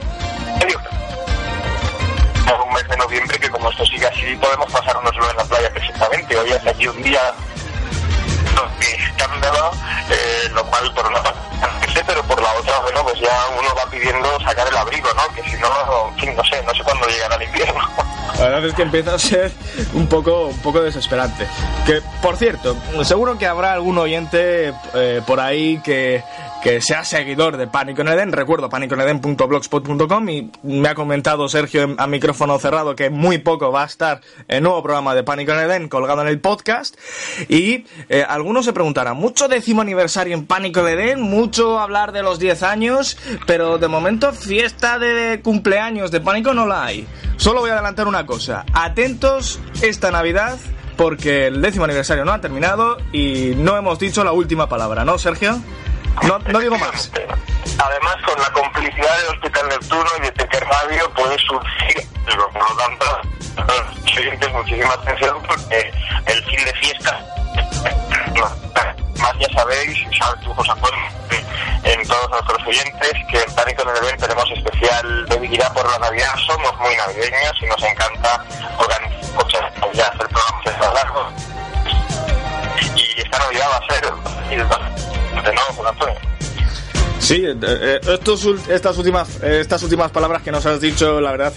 [2.45, 5.71] de un mes de noviembre que como esto sigue así podemos pasárnoslo en la playa
[5.71, 6.37] perfectamente.
[6.37, 7.33] Hoy hace aquí un día
[8.79, 9.71] de escándalo,
[10.09, 11.49] eh, lo cual por una parte
[12.05, 15.35] pero por la otra, bueno, pues ya uno va pidiendo sacar el abrigo, ¿no?
[15.35, 15.67] Que si no,
[16.09, 17.81] en fin, no sé, no sé cuándo llegará el invierno.
[18.37, 19.51] La verdad es que empieza a ser
[19.93, 21.45] un poco, un poco desesperante.
[21.85, 26.23] Que, por cierto, seguro que habrá algún oyente eh, por ahí que,
[26.61, 28.31] que sea seguidor de Pánico en Eden.
[28.31, 33.87] Recuerdo paniconeden.blogspot.com y me ha comentado Sergio a micrófono cerrado que muy poco va a
[33.87, 36.97] estar el nuevo programa de Pánico en Eden colgado en el podcast.
[37.47, 42.23] Y eh, algunos se preguntarán, mucho décimo aniversario en Pánico de Eden, mucho hablar de
[42.23, 43.15] los 10 años,
[43.45, 47.07] pero de momento fiesta de cumpleaños de Pánico no la hay.
[47.37, 50.57] Solo voy a adelantar una cosa, atentos esta Navidad
[50.97, 55.19] porque el décimo aniversario no ha terminado y no hemos dicho la última palabra, ¿no,
[55.19, 55.61] Sergio?
[56.23, 57.11] No, no digo más.
[57.77, 62.03] Además, con la complicidad del Hospital Neptuno y de Teque Radio puede surgir.
[62.25, 63.05] Por lo tanto,
[64.53, 65.91] muchísima atención porque
[66.25, 67.25] el fin de fiesta,
[68.39, 71.05] más ya sabéis, sabes tú, José Antonio,
[71.83, 75.97] en todos nuestros oyentes, que en Pánico en el Event tenemos especial debilidad por la
[75.99, 76.35] Navidad.
[76.45, 78.43] Somos muy navideños y nos encanta
[78.77, 79.61] organizar cosas
[79.93, 81.33] ya hacer programas largos.
[82.95, 84.01] Y esta Navidad va a ser
[85.43, 86.38] de nuevo, José Antonio.
[87.19, 91.31] Sí, eh, eh, estos estas, últimas, eh, estas últimas palabras que nos has dicho, la
[91.31, 91.53] verdad,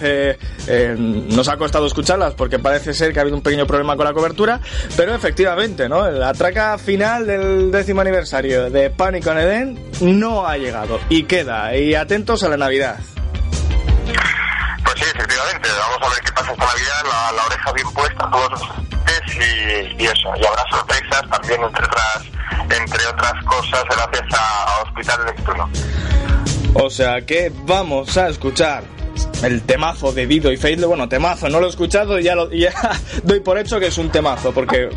[0.98, 4.12] nos ha costado escucharlas porque parece ser que ha habido un pequeño problema con la
[4.12, 4.60] cobertura,
[4.96, 6.10] pero efectivamente, ¿no?
[6.10, 11.76] La traca final del décimo aniversario de Pánico en Edén no ha llegado y queda.
[11.76, 12.98] Y atentos a la Navidad.
[15.14, 18.62] Efectivamente, vamos a ver qué pasa esta Navidad, la, la oreja bien puesta, todos los
[19.36, 22.22] y, y eso, y habrá sorpresas también entre otras,
[22.70, 25.70] entre otras cosas gracias a Hospital Neptuno.
[26.74, 28.84] O sea que vamos a escuchar
[29.42, 30.86] el temazo de Dido y Faithless.
[30.88, 32.48] Bueno, temazo, no lo he escuchado y ya, lo-
[33.22, 34.88] doy por hecho que es un temazo, porque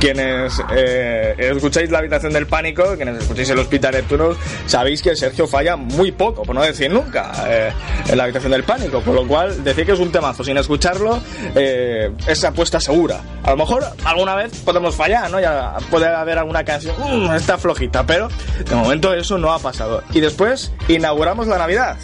[0.00, 4.30] quienes eh, escucháis La Habitación del Pánico, quienes escucháis el Hospital Neptuno,
[4.66, 7.72] sabéis que Sergio falla muy poco, por no decir nunca, eh,
[8.08, 11.20] en La Habitación del Pánico, con lo cual decir que es un temazo sin escucharlo
[11.54, 13.20] eh, es apuesta segura.
[13.42, 15.40] A lo mejor alguna vez podemos fallar, ¿no?
[15.40, 18.28] Ya puede haber alguna canción, "Mm, está flojita, pero
[18.68, 20.02] de momento eso no ha pasado.
[20.12, 21.96] Y después inauguramos la Navidad.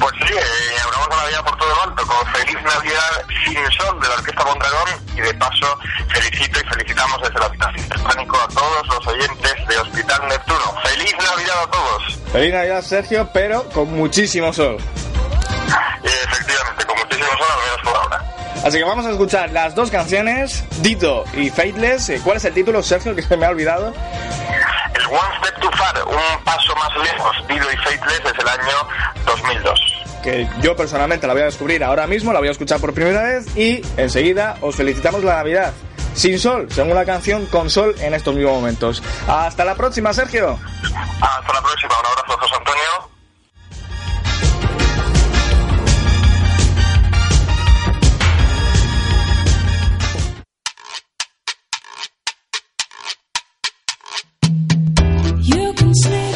[0.00, 4.00] Pues sí, eh, inauguramos la Navidad por todo lo alto con Feliz Navidad sin sol
[4.00, 5.78] de la Orquesta Mondragón y de paso
[6.08, 10.74] felicito y felicitamos desde la Habitación del Pánico a todos los oyentes de Hospital Neptuno.
[10.84, 12.18] ¡Feliz Navidad a todos!
[12.32, 14.78] Feliz Navidad, Sergio, pero con muchísimo sol.
[16.02, 18.37] Y efectivamente, con muchísimo sol, al menos por ahora.
[18.64, 22.10] Así que vamos a escuchar las dos canciones, Dito y Faithless.
[22.10, 23.94] Eh, ¿Cuál es el título, Sergio, que se me ha olvidado?
[24.94, 28.76] El One Step Too Far, un paso más lejos, Dido y Faithless desde el año
[29.26, 29.80] 2002.
[30.22, 33.22] Que yo personalmente la voy a descubrir ahora mismo, la voy a escuchar por primera
[33.22, 35.72] vez y enseguida os felicitamos la Navidad.
[36.14, 39.02] Sin sol, según la canción, con sol en estos mismos momentos.
[39.28, 40.58] Hasta la próxima, Sergio.
[40.82, 43.07] Hasta la próxima, un abrazo, José Antonio.
[55.94, 56.27] Sleep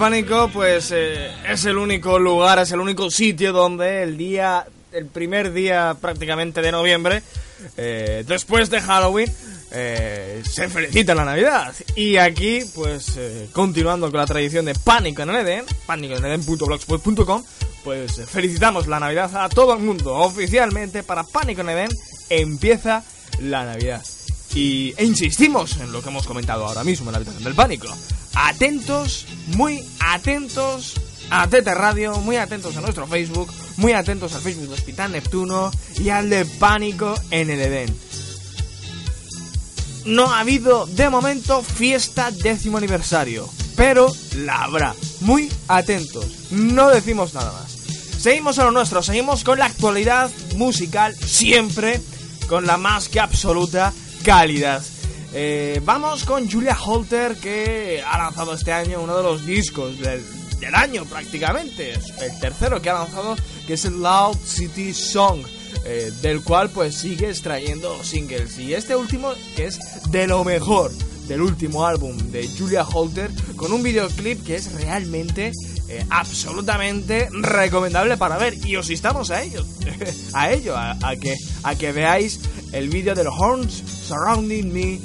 [0.00, 5.04] pánico, pues eh, es el único lugar, es el único sitio donde el día, el
[5.04, 7.22] primer día prácticamente de noviembre,
[7.76, 9.30] eh, después de Halloween,
[9.72, 11.74] eh, se felicita la Navidad.
[11.94, 13.18] Y aquí, pues,
[13.52, 17.44] continuando con la tradición de Pánico en el Edén, pánicoeneden.blogspot.com,
[17.84, 20.14] pues eh, felicitamos la Navidad a todo el mundo.
[20.14, 21.88] Oficialmente, para Pánico en el
[22.30, 23.04] empieza
[23.40, 24.02] la Navidad.
[24.54, 27.86] Y, e insistimos en lo que hemos comentado ahora mismo en la habitación del pánico.
[28.34, 30.94] Atentos, muy atentos
[31.30, 35.70] a Tete Radio, muy atentos a nuestro Facebook, muy atentos al Facebook de Hospital Neptuno
[35.98, 37.96] y al de Pánico en el Edén.
[40.04, 44.94] No ha habido de momento fiesta décimo aniversario, pero la habrá.
[45.20, 47.70] Muy atentos, no decimos nada más.
[48.20, 52.00] Seguimos a lo nuestro, seguimos con la actualidad musical siempre
[52.48, 53.92] con la más que absoluta
[54.24, 54.82] calidad.
[55.32, 60.24] Eh, vamos con Julia Holter que ha lanzado este año uno de los discos del,
[60.58, 63.36] del año prácticamente, el tercero que ha lanzado
[63.66, 65.40] que es el Loud City Song.
[65.84, 69.78] eh, del cual pues sigue extrayendo singles y este último que es
[70.10, 70.90] de lo mejor
[71.26, 75.52] del último álbum de Julia Holter con un videoclip que es realmente
[75.90, 78.54] eh, absolutamente recomendable para ver.
[78.64, 79.66] Y os instamos a ello
[80.34, 81.34] a ello a, que
[81.64, 82.40] a que veáis
[82.70, 85.00] el vídeo de los Horns Surrounding Me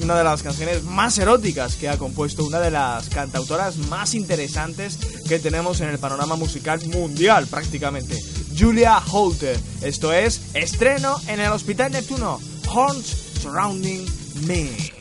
[0.00, 4.96] una de las canciones más eróticas que ha compuesto una de las cantautoras más interesantes
[5.28, 8.16] que tenemos en el panorama musical mundial prácticamente.
[8.56, 9.58] Julia Holter.
[9.82, 12.40] Esto es estreno en el Hospital Neptuno.
[12.72, 13.06] Horns
[13.42, 14.06] Surrounding
[14.46, 14.97] Me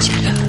[0.00, 0.47] 亲爱的。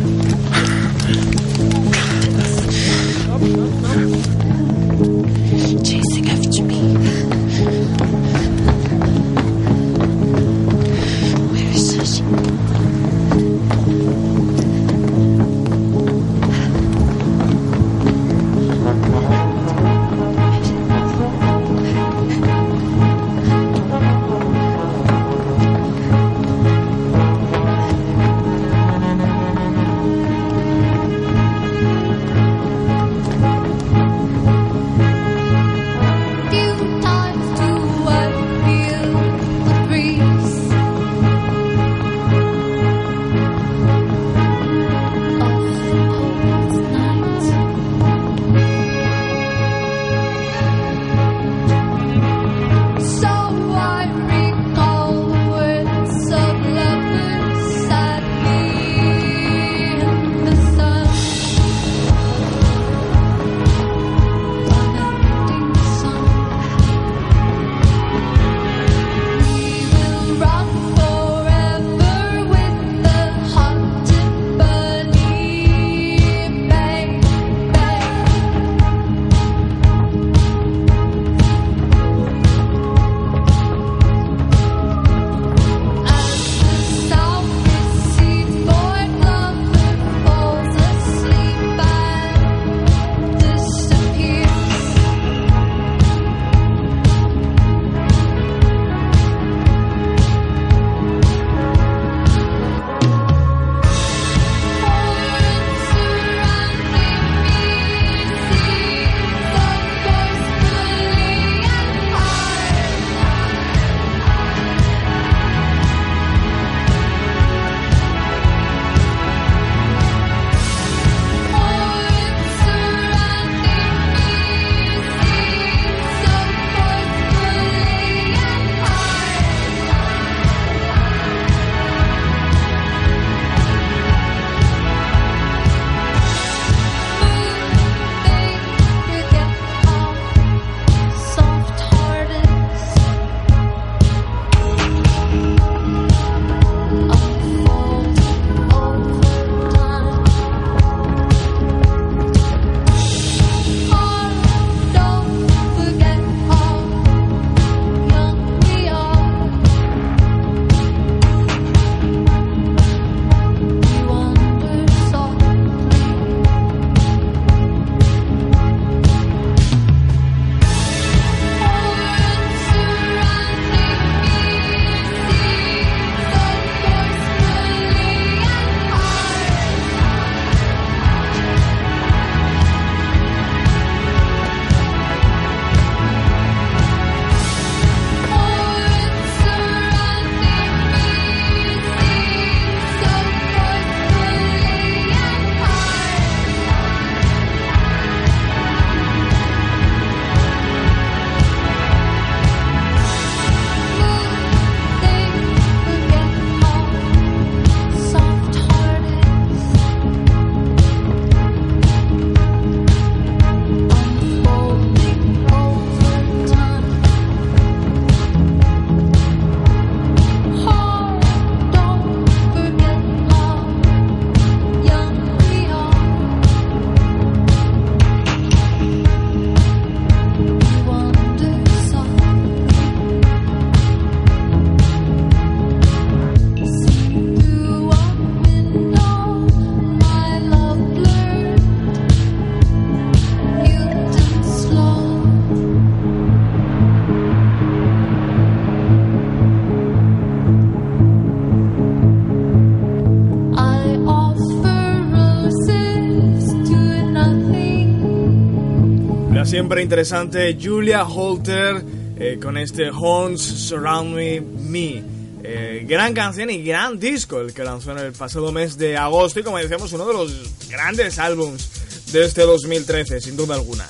[259.50, 261.84] Siempre interesante Julia Holter
[262.20, 264.42] eh, con este Horns Surround Me.
[264.42, 265.04] Me.
[265.44, 269.40] Eh, gran canción y gran disco el que lanzó en el pasado mes de agosto
[269.40, 271.68] y como decíamos uno de los grandes álbums
[272.12, 273.88] de este 2013 sin duda alguna.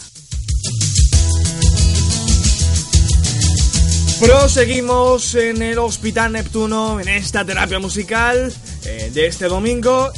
[4.21, 8.53] Proseguimos en el Hospital Neptuno en esta terapia musical
[8.85, 10.09] eh, de este domingo.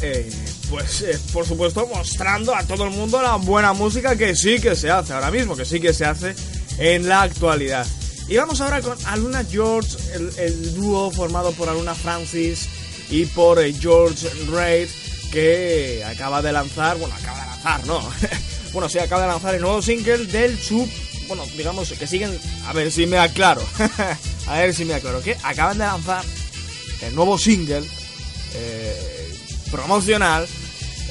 [0.72, 4.74] Pues eh, por supuesto mostrando a todo el mundo la buena música que sí que
[4.76, 6.34] se hace ahora mismo, que sí que se hace
[6.78, 7.86] en la actualidad.
[8.30, 9.98] Y vamos ahora con Aluna George,
[10.38, 12.70] el, dúo formado por Aluna Francis
[13.10, 14.88] y por eh, George Reid,
[15.34, 18.10] que acaba de lanzar, bueno, acaba de lanzar, ¿no?
[18.72, 20.90] bueno, sí, acaba de lanzar el nuevo single del sub,
[21.28, 23.62] bueno, digamos que siguen, a ver si me aclaro,
[24.48, 26.24] a ver si me aclaro, que acaban de lanzar
[27.02, 27.84] el nuevo single
[28.54, 29.36] eh,
[29.70, 30.48] promocional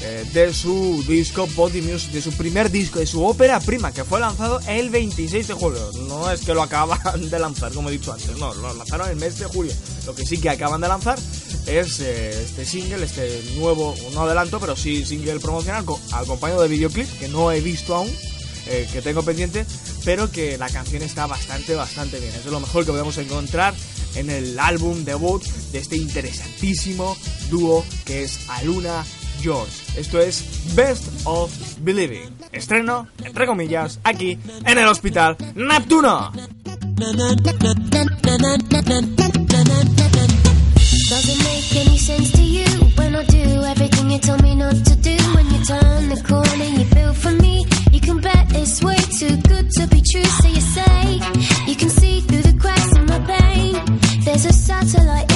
[0.03, 4.05] eh, de su disco Body Music, de su primer disco, de su ópera prima, que
[4.05, 5.91] fue lanzado el 26 de julio.
[6.09, 6.99] No es que lo acaban
[7.31, 9.73] de lanzar, como he dicho antes, no, lo lanzaron el mes de julio.
[10.07, 11.19] Lo que sí que acaban de lanzar
[11.67, 16.69] es eh, este single, este nuevo, no adelanto, pero sí single promocional, co- acompañado de
[16.69, 18.11] videoclip, que no he visto aún,
[18.67, 19.67] eh, que tengo pendiente,
[20.05, 22.35] pero que la canción está bastante, bastante bien.
[22.35, 23.75] Es de lo mejor que podemos encontrar
[24.15, 27.17] en el álbum debut de este interesantísimo
[27.51, 29.05] dúo que es Aluna
[29.43, 29.73] George.
[29.97, 31.51] Esto es Best of
[31.81, 32.37] Believing.
[32.53, 36.33] Estreno, entre comillas, aquí en el Hospital Neptuno.
[54.23, 55.30] There's a satellite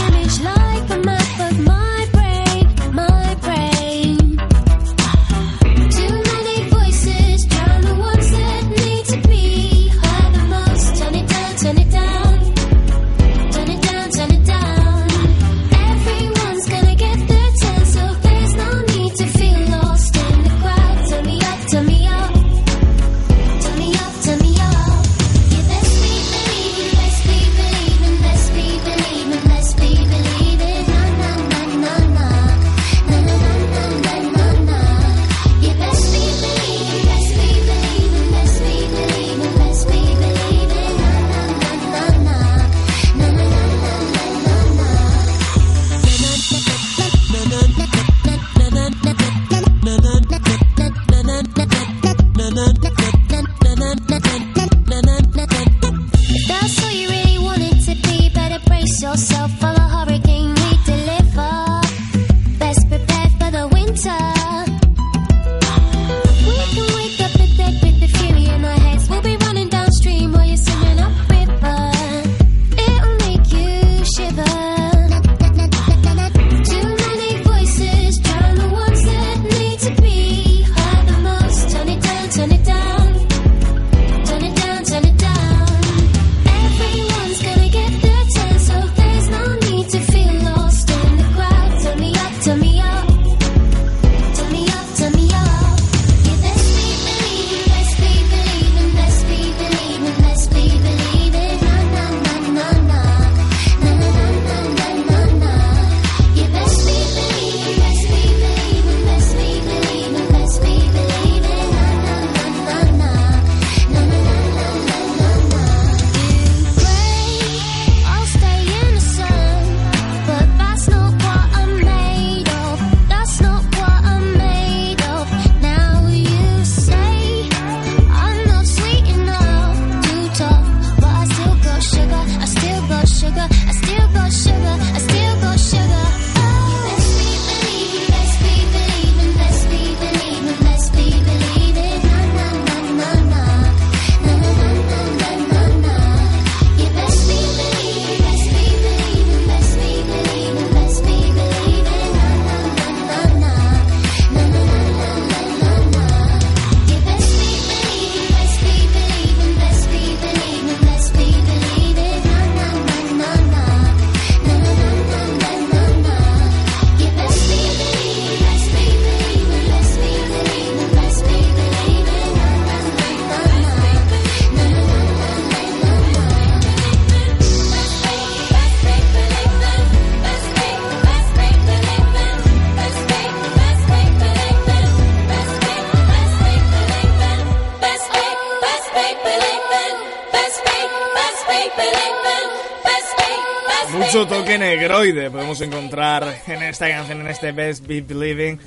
[195.55, 198.59] podemos encontrar en esta canción, en este Best Be Believing.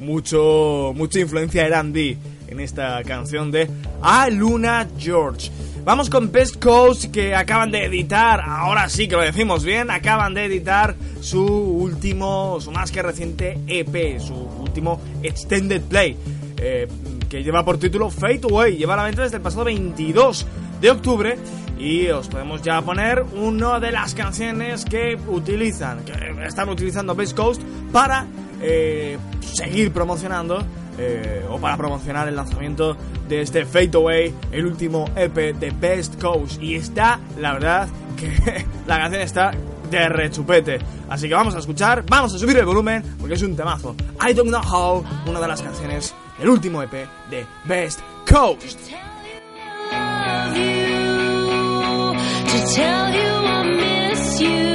[0.00, 2.18] Mucho, mucha influencia R&B
[2.48, 3.68] en esta canción de
[4.02, 5.50] A Luna George.
[5.84, 10.34] Vamos con Best Coast que acaban de editar, ahora sí que lo decimos bien, acaban
[10.34, 16.16] de editar su último, su más que reciente EP, su último Extended Play,
[16.58, 16.88] eh,
[17.28, 20.46] que lleva por título Fade Away, lleva la venta desde el pasado 22
[20.80, 21.38] de octubre
[21.84, 26.12] y os podemos ya poner una de las canciones que utilizan, que
[26.46, 27.60] están utilizando Best Coast
[27.92, 28.26] para
[28.62, 30.64] eh, seguir promocionando
[30.96, 32.96] eh, o para promocionar el lanzamiento
[33.28, 36.62] de este Fade Away, el último EP de Best Coast.
[36.62, 39.50] Y está, la verdad, que la canción está
[39.90, 40.78] de rechupete.
[41.10, 43.94] Así que vamos a escuchar, vamos a subir el volumen, porque es un temazo.
[44.26, 48.80] I Don't Know How, una de las canciones del último EP de Best Coast.
[52.54, 54.74] To tell you I miss you,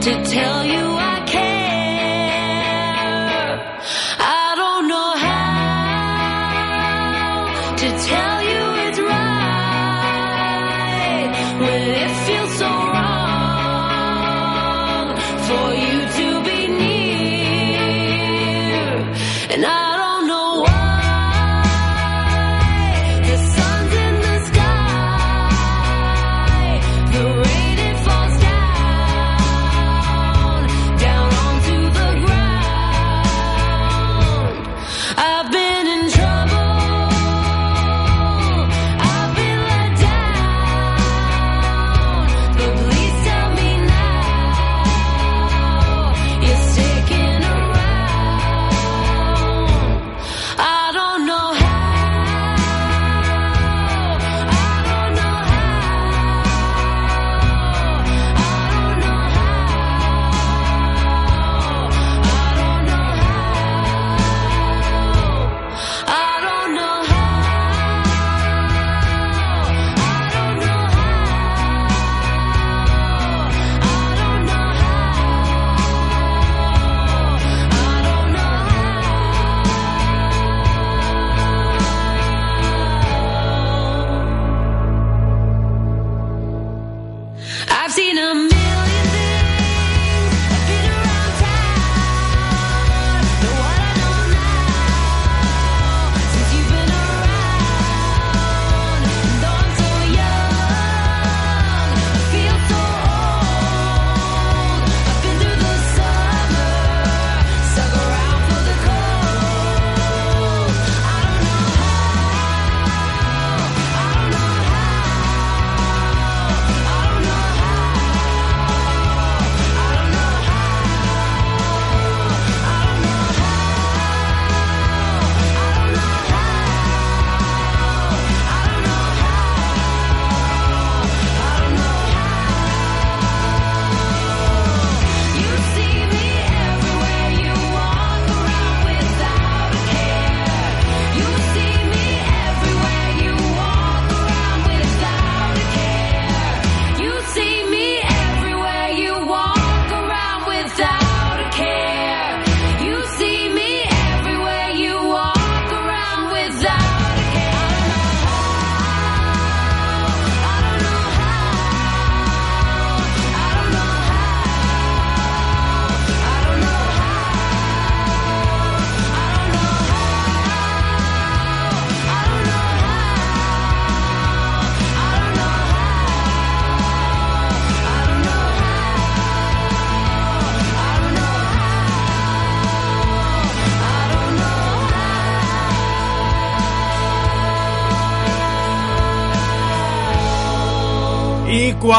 [0.00, 0.83] to tell you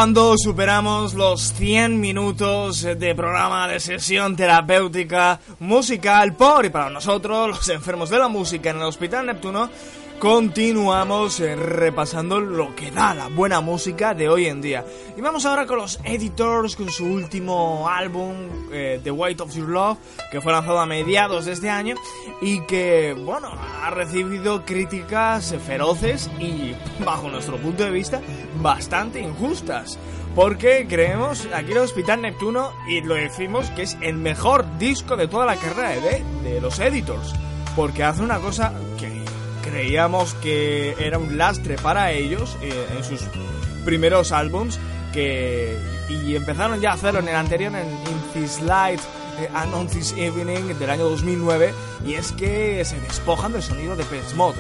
[0.06, 7.50] cuando superamos los 100 minutos de programa de sesión terapéutica musical por y para nosotros,
[7.50, 9.68] los enfermos de la música en el Hospital Neptuno,
[10.20, 14.86] continuamos eh, repasando lo que da la buena música de hoy en día.
[15.18, 18.34] Y vamos ahora con los Editors, con su último álbum,
[18.72, 19.98] eh, The Weight of Your Love,
[20.32, 21.96] que fue lanzado a mediados de este año
[22.42, 23.50] y que, bueno,
[23.82, 28.22] ha recibido críticas feroces y, bajo nuestro punto de vista,
[28.62, 29.98] bastante injustas.
[30.36, 35.16] Porque creemos aquí en el Hospital Neptuno, y lo decimos, que es el mejor disco
[35.16, 37.34] de toda la carrera de, de los Editors.
[37.76, 39.25] Porque hace una cosa que
[39.66, 43.22] creíamos que era un lastre para ellos eh, en sus
[43.84, 44.80] primeros álbums,
[45.12, 45.78] que
[46.10, 49.00] y empezaron ya a hacerlo en el anterior en In This Light
[49.40, 51.74] eh, and This Evening del año 2009
[52.06, 54.60] y es que se despojan del sonido de Pet Mode.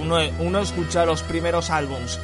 [0.00, 2.20] Uno, uno escucha los primeros álbums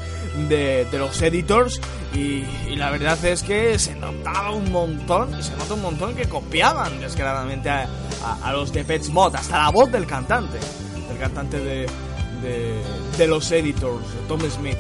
[0.49, 1.81] de, de los editors
[2.15, 6.29] y, y la verdad es que se notaba un montón, se nota un montón que
[6.29, 7.89] copiaban descaradamente a,
[8.23, 10.59] a, a los de Pet Mode, hasta la voz del cantante,
[11.23, 11.87] cantante de,
[12.43, 12.83] de,
[13.17, 14.79] de los editors, Tom Smith.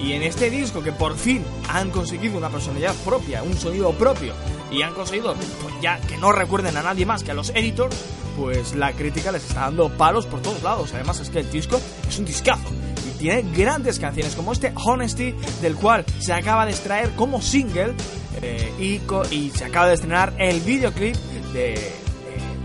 [0.00, 4.34] Y en este disco que por fin han conseguido una personalidad propia, un sonido propio,
[4.70, 7.96] y han conseguido pues, ya que no recuerden a nadie más que a los editors,
[8.36, 10.90] pues la crítica les está dando palos por todos lados.
[10.94, 12.68] Además es que el disco es un discazo
[13.08, 17.94] y tiene grandes canciones como este Honesty, del cual se acaba de extraer como single
[18.42, 22.04] eh, y, y se acaba de estrenar el videoclip de, de-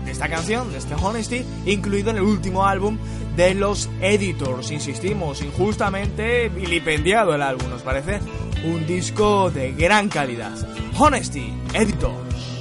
[0.04, 2.98] de esta canción, de este Honesty, incluido en el último álbum
[3.36, 4.70] de los Editors.
[4.70, 8.20] Insistimos, injustamente vilipendiado el álbum, nos parece
[8.64, 10.52] un disco de gran calidad.
[10.98, 12.59] Honesty, Editors.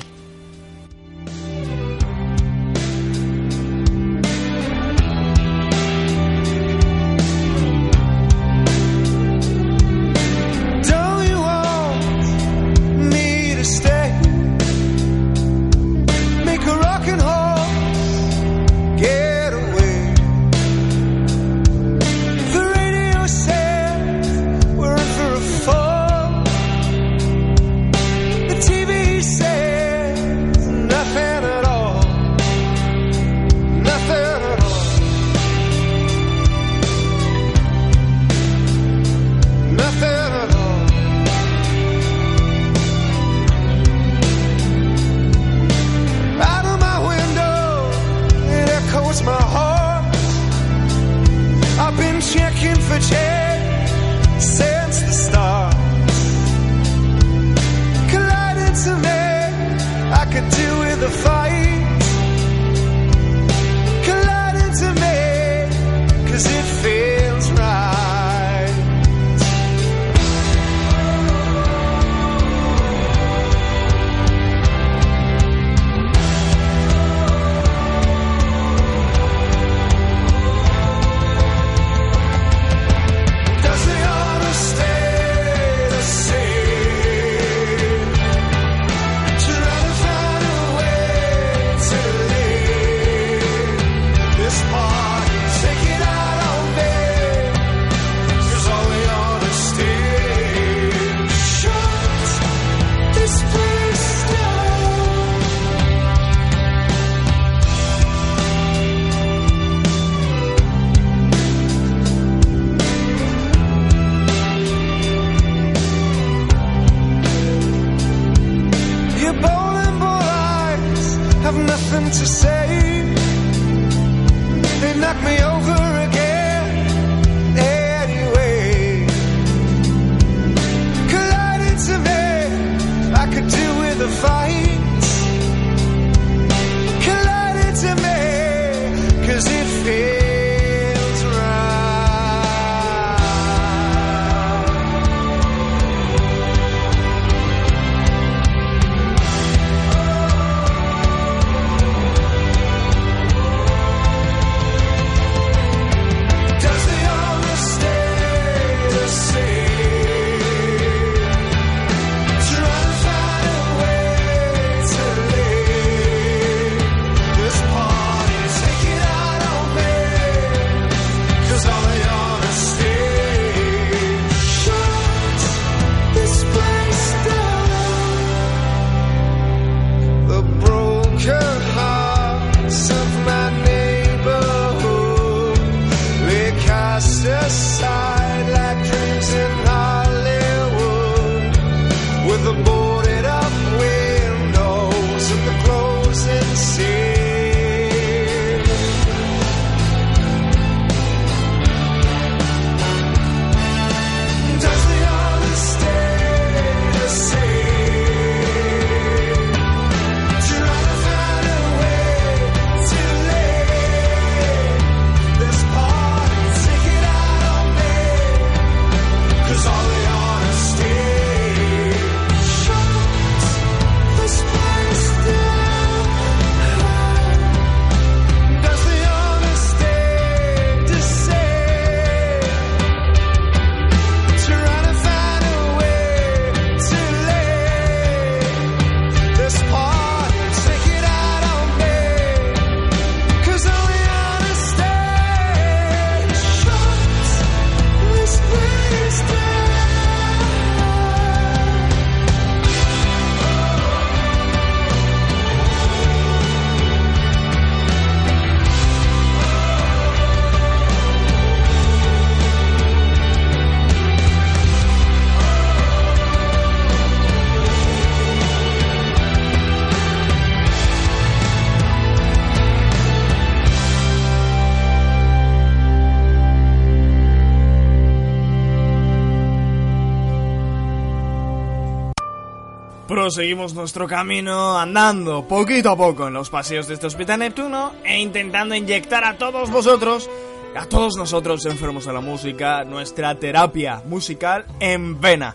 [283.30, 288.20] Proseguimos nuestro camino andando poquito a poco en los paseos de este Hospital Neptuno e
[288.20, 290.28] intentando inyectar a todos vosotros,
[290.76, 295.54] a todos nosotros enfermos de la música, nuestra terapia musical en vena.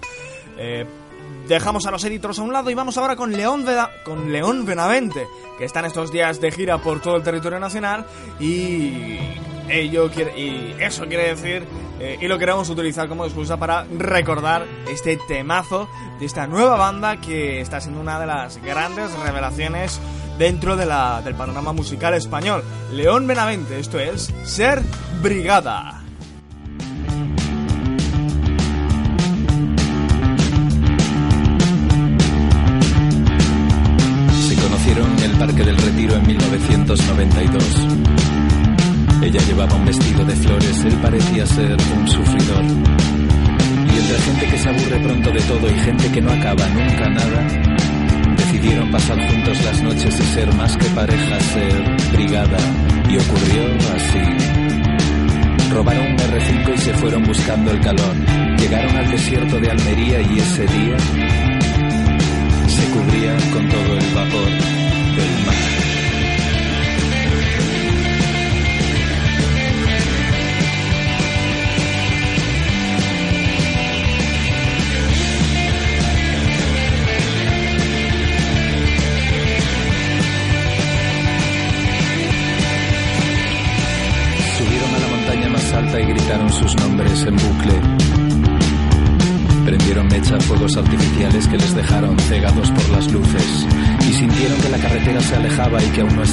[0.57, 0.87] Eh,
[1.49, 4.65] dejamos a los editores a un lado y vamos ahora con León, Veda- con León
[4.65, 5.27] Benavente,
[5.59, 8.07] que están estos días de gira por todo el territorio nacional
[8.39, 9.19] y
[9.69, 11.65] ello quiere, y eso quiere decir
[12.01, 15.89] eh, y lo queremos utilizar como excusa para recordar este temazo
[16.19, 20.01] de esta nueva banda que está siendo una de las grandes revelaciones
[20.39, 22.65] dentro de la, del panorama musical español.
[22.93, 24.83] León Benavente, esto es Ser
[25.23, 25.94] Brigada.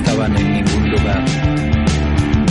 [0.01, 1.25] Estaban en ningún lugar.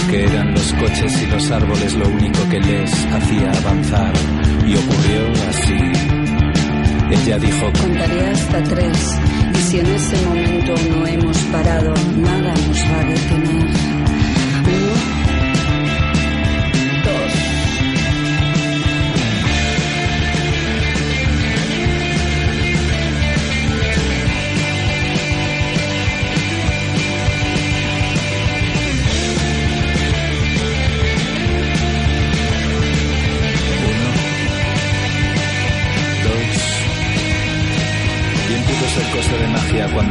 [0.09, 4.12] Que eran los coches y los árboles lo único que les hacía avanzar.
[4.66, 5.81] Y ocurrió así.
[7.10, 9.18] Ella dijo, Contaré hasta tres.
[9.55, 13.90] Y si en ese momento no hemos parado, nada nos va a detener.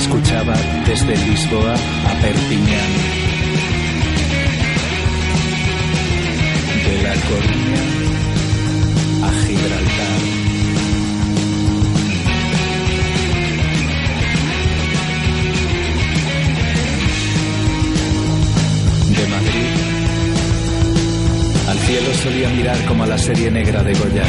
[0.00, 0.54] escuchaba
[0.86, 2.92] desde Lisboa a Perpiñán.
[6.86, 7.82] De La Coruña
[9.26, 10.20] a Gibraltar.
[19.16, 19.90] De Madrid
[21.68, 24.24] al cielo solía mirar como a la serie negra de Goya.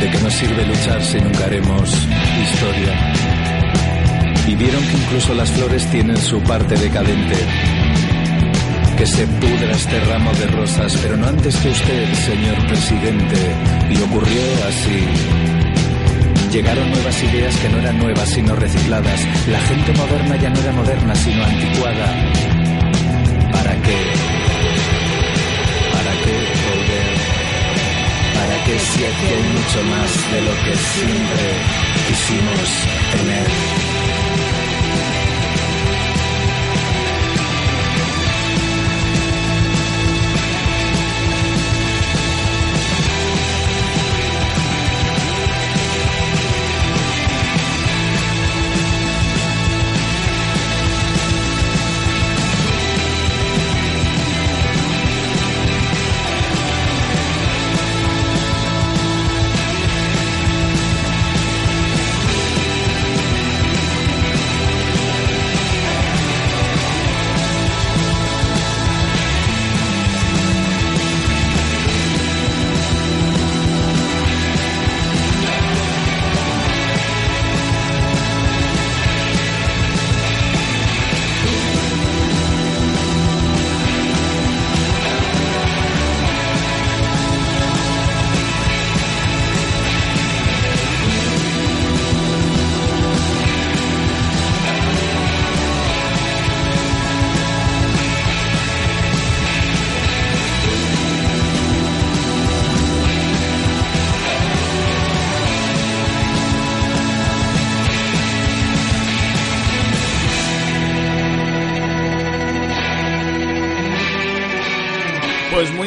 [0.00, 1.90] ¿De qué nos sirve luchar si nunca haremos
[2.42, 3.09] historia?
[4.50, 7.36] Y vieron que incluso las flores tienen su parte decadente.
[8.98, 13.36] Que se pudra este ramo de rosas, pero no antes que usted, señor presidente.
[13.90, 15.06] Y ocurrió así.
[16.50, 19.20] Llegaron nuevas ideas que no eran nuevas sino recicladas.
[19.46, 22.06] La gente moderna ya no era moderna sino anticuada.
[23.52, 23.98] ¿Para qué?
[25.92, 26.36] ¿Para qué
[26.66, 27.14] volver?
[28.34, 31.46] ¿Para qué si aquí hay mucho más de lo que siempre
[32.08, 32.68] quisimos
[33.12, 33.89] tener?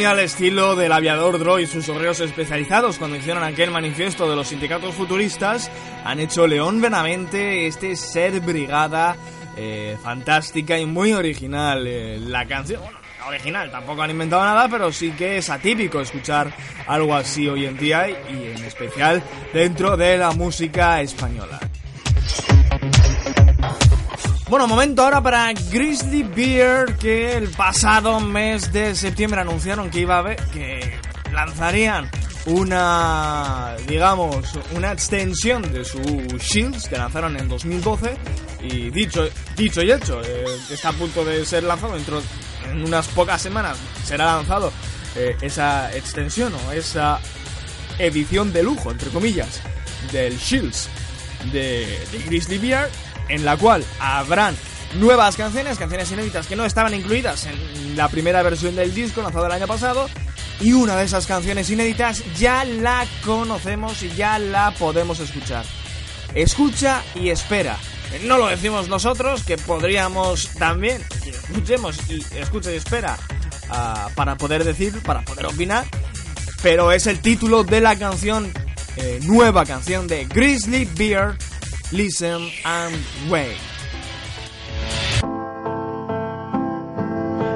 [0.06, 4.48] Al estilo del aviador Dro y sus obreros especializados cuando hicieron aquel manifiesto de los
[4.48, 5.72] sindicatos futuristas,
[6.04, 9.16] han hecho León Benavente este ser brigada
[9.56, 11.86] eh, fantástica y muy original.
[11.88, 16.02] Eh, la canción, bueno, no original, tampoco han inventado nada, pero sí que es atípico
[16.02, 16.54] escuchar
[16.88, 19.24] algo así hoy en día y en especial
[19.54, 21.60] dentro de la música española.
[24.54, 30.18] Bueno, momento ahora para Grizzly Bear que el pasado mes de septiembre anunciaron que iba
[30.18, 31.00] a haber, que
[31.32, 32.08] lanzarían
[32.46, 35.98] una, digamos, una extensión de su
[36.38, 38.16] Shields que lanzaron en 2012
[38.62, 39.28] y dicho,
[39.58, 42.22] dicho y hecho, eh, está a punto de ser lanzado dentro
[42.70, 43.76] en unas pocas semanas
[44.06, 44.72] será lanzado
[45.16, 47.20] eh, esa extensión o esa
[47.98, 49.64] edición de lujo, entre comillas,
[50.12, 50.90] del Shields
[51.52, 52.92] de, de Grizzly Bear
[53.30, 54.56] en la cual habrán
[54.96, 59.46] nuevas canciones, canciones inéditas que no estaban incluidas en la primera versión del disco lanzado
[59.46, 60.10] el año pasado.
[60.60, 65.66] Y una de esas canciones inéditas ya la conocemos y ya la podemos escuchar.
[66.36, 67.78] Escucha y espera.
[68.26, 73.18] No lo decimos nosotros, que podríamos también, que escuchemos y escucha y espera
[73.70, 75.86] ah, para poder decir, para poder opinar.
[76.62, 78.52] Pero es el título de la canción,
[78.96, 81.38] eh, nueva canción de Grizzly Bear,
[81.94, 82.96] Listen and
[83.30, 83.60] Wait.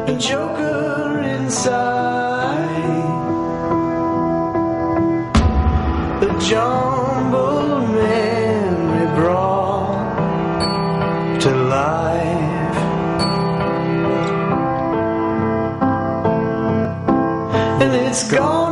[0.07, 2.69] a joker inside,
[6.21, 10.19] a jumbled memory brought
[11.41, 12.77] to life,
[17.81, 18.66] and it's gone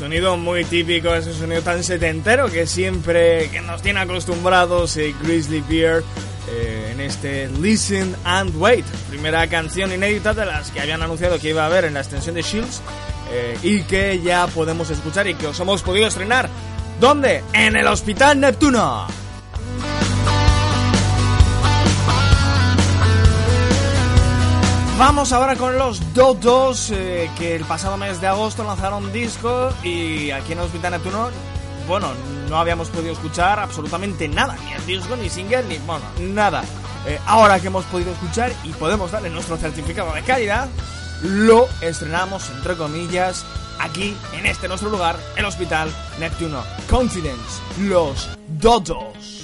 [0.00, 5.62] sonido muy típico, ese sonido tan setentero que siempre que nos tiene acostumbrados eh, Grizzly
[5.68, 6.02] Bear
[6.50, 11.50] eh, en este Listen and Wait, primera canción inédita de las que habían anunciado que
[11.50, 12.80] iba a haber en la extensión de Shields
[13.30, 16.48] eh, y que ya podemos escuchar y que os hemos podido estrenar
[16.98, 17.44] ¿Dónde?
[17.52, 19.19] En el Hospital Neptuno.
[25.00, 30.30] Vamos ahora con los Dodos, eh, que el pasado mes de agosto lanzaron disco y
[30.30, 31.30] aquí en Hospital Neptuno,
[31.88, 32.08] bueno,
[32.50, 36.62] no habíamos podido escuchar absolutamente nada, ni el disco, ni single, ni, bueno, nada.
[37.06, 40.68] Eh, ahora que hemos podido escuchar y podemos darle nuestro certificado de calidad,
[41.22, 43.46] lo estrenamos, entre comillas,
[43.80, 46.62] aquí, en este nuestro lugar, el Hospital Neptuno.
[46.90, 49.39] Confidence, los Dodos.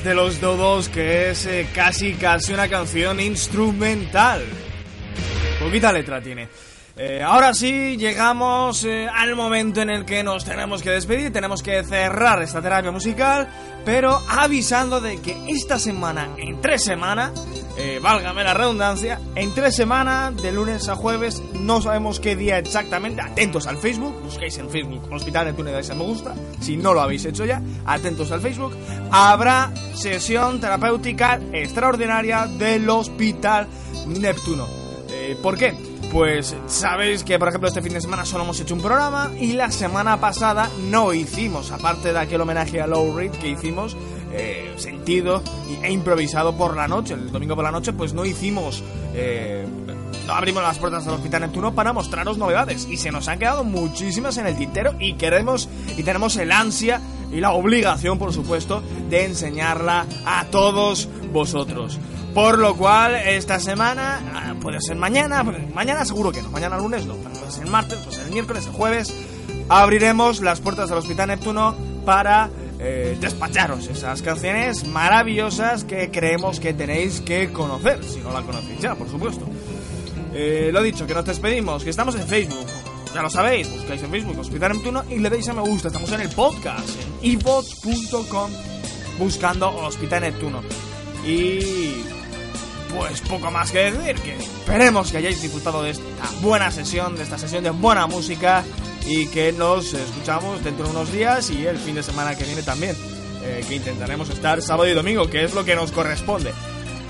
[0.00, 4.42] De los Dodos, que es eh, casi casi una canción instrumental.
[5.60, 6.48] Poquita letra tiene.
[6.96, 11.62] Eh, ahora sí, llegamos eh, al momento en el que nos tenemos que despedir, tenemos
[11.62, 13.48] que cerrar esta terapia musical,
[13.84, 17.32] pero avisando de que esta semana, en tres semanas,
[17.78, 22.58] eh, válgame la redundancia, en tres semanas, de lunes a jueves, no sabemos qué día
[22.58, 26.92] exactamente, atentos al Facebook, busquéis en Facebook Hospital y dais a me gusta, si no
[26.92, 28.74] lo habéis hecho ya, atentos al Facebook,
[29.10, 33.66] habrá sesión terapéutica extraordinaria del Hospital
[34.06, 34.66] Neptuno.
[35.10, 35.74] Eh, ¿Por qué?
[36.12, 39.54] Pues sabéis que por ejemplo este fin de semana solo hemos hecho un programa y
[39.54, 43.96] la semana pasada no hicimos, aparte de aquel homenaje a Low Reed que hicimos,
[44.32, 45.42] eh, sentido
[45.82, 48.82] e improvisado por la noche, el domingo por la noche, pues no hicimos,
[49.14, 49.66] eh,
[50.26, 52.86] no abrimos las puertas del Hospital Neptuno para mostraros novedades.
[52.88, 57.00] Y se nos han quedado muchísimas en el tintero y queremos y tenemos el ansia
[57.32, 61.98] y la obligación, por supuesto, de enseñarla a todos vosotros.
[62.34, 67.04] Por lo cual, esta semana, ah, puede ser mañana, mañana seguro que no, mañana lunes
[67.04, 69.14] no, puede ser martes, pues el miércoles, el jueves,
[69.68, 71.74] abriremos las puertas del Hospital Neptuno
[72.06, 72.48] para
[72.84, 78.80] eh, despacharos esas canciones maravillosas que creemos que tenéis que conocer, si no la conocéis
[78.80, 79.46] ya, por supuesto.
[80.34, 82.66] Eh, lo dicho, que nos despedimos, que estamos en Facebook.
[83.14, 85.88] Ya lo sabéis, buscáis en Facebook Hospital Neptuno y le deis a me gusta.
[85.88, 86.88] Estamos en el podcast,
[87.22, 88.50] en iVox.com,
[89.16, 90.62] buscando Hospital Neptuno.
[91.24, 92.02] Y
[92.92, 96.02] pues poco más que decir, que esperemos que hayáis disfrutado de esta
[96.40, 98.64] buena sesión, de esta sesión de buena música
[99.06, 102.62] y que nos escuchamos dentro de unos días y el fin de semana que viene
[102.62, 102.96] también,
[103.42, 106.52] eh, que intentaremos estar sábado y domingo, que es lo que nos corresponde.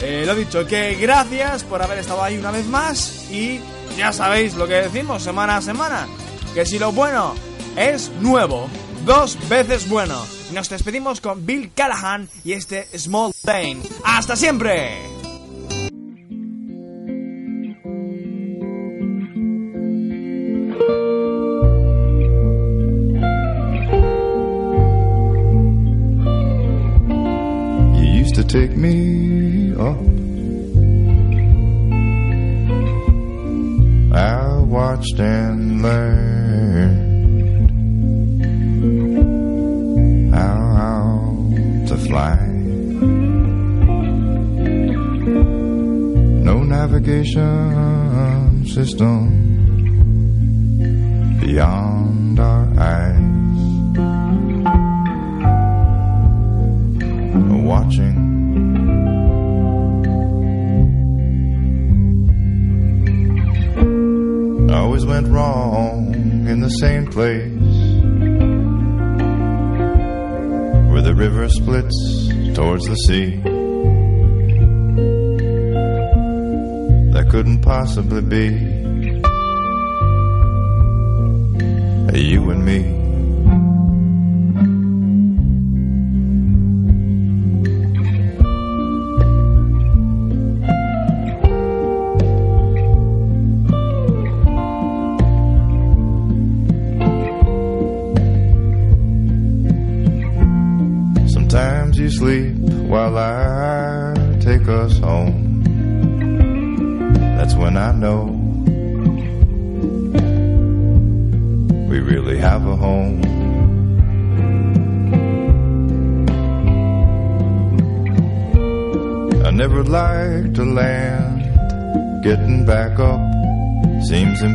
[0.01, 3.61] Eh, lo dicho, que gracias por haber estado ahí una vez más y
[3.97, 6.09] ya sabéis lo que decimos semana a semana,
[6.55, 7.35] que si lo bueno
[7.77, 8.69] es nuevo,
[9.05, 10.21] dos veces bueno.
[10.53, 13.79] Nos despedimos con Bill Callahan y este Small Plane.
[14.05, 15.22] ¡Hasta siempre!
[28.53, 29.97] Take me up.
[34.13, 37.01] I watched and learned
[40.35, 41.35] how
[41.89, 42.37] to fly.
[46.49, 49.31] No navigation system
[51.41, 52.02] beyond
[65.23, 66.15] went wrong
[66.49, 67.51] in the same place
[70.91, 73.37] where the river splits towards the sea.
[77.13, 78.49] That couldn't possibly be
[82.19, 83.02] you and me.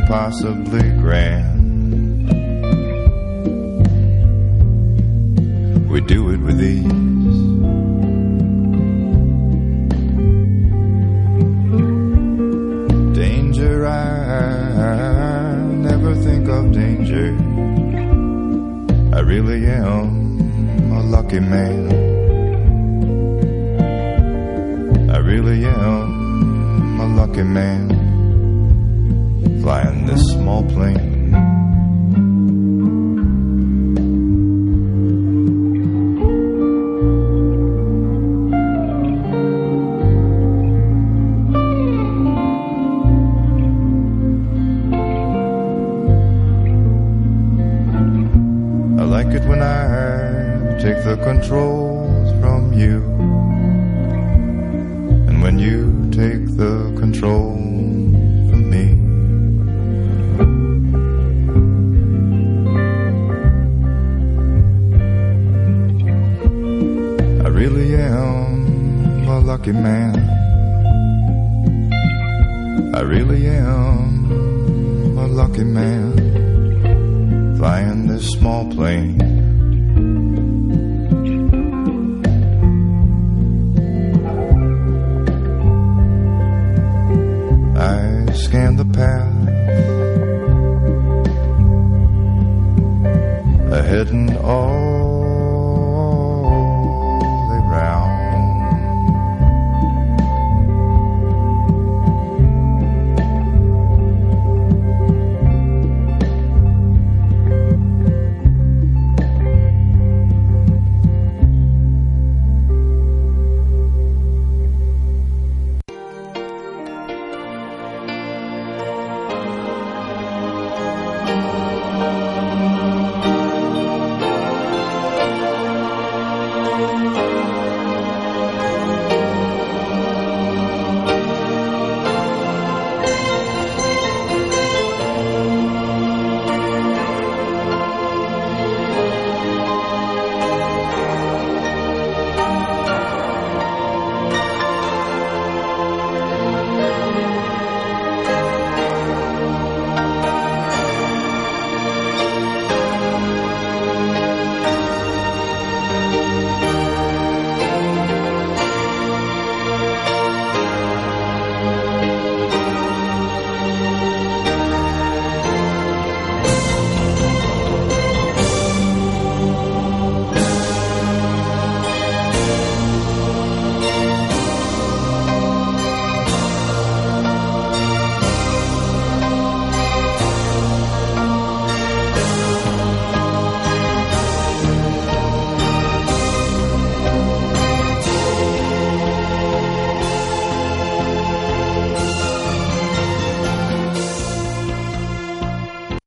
[0.08, 1.47] possibly grand.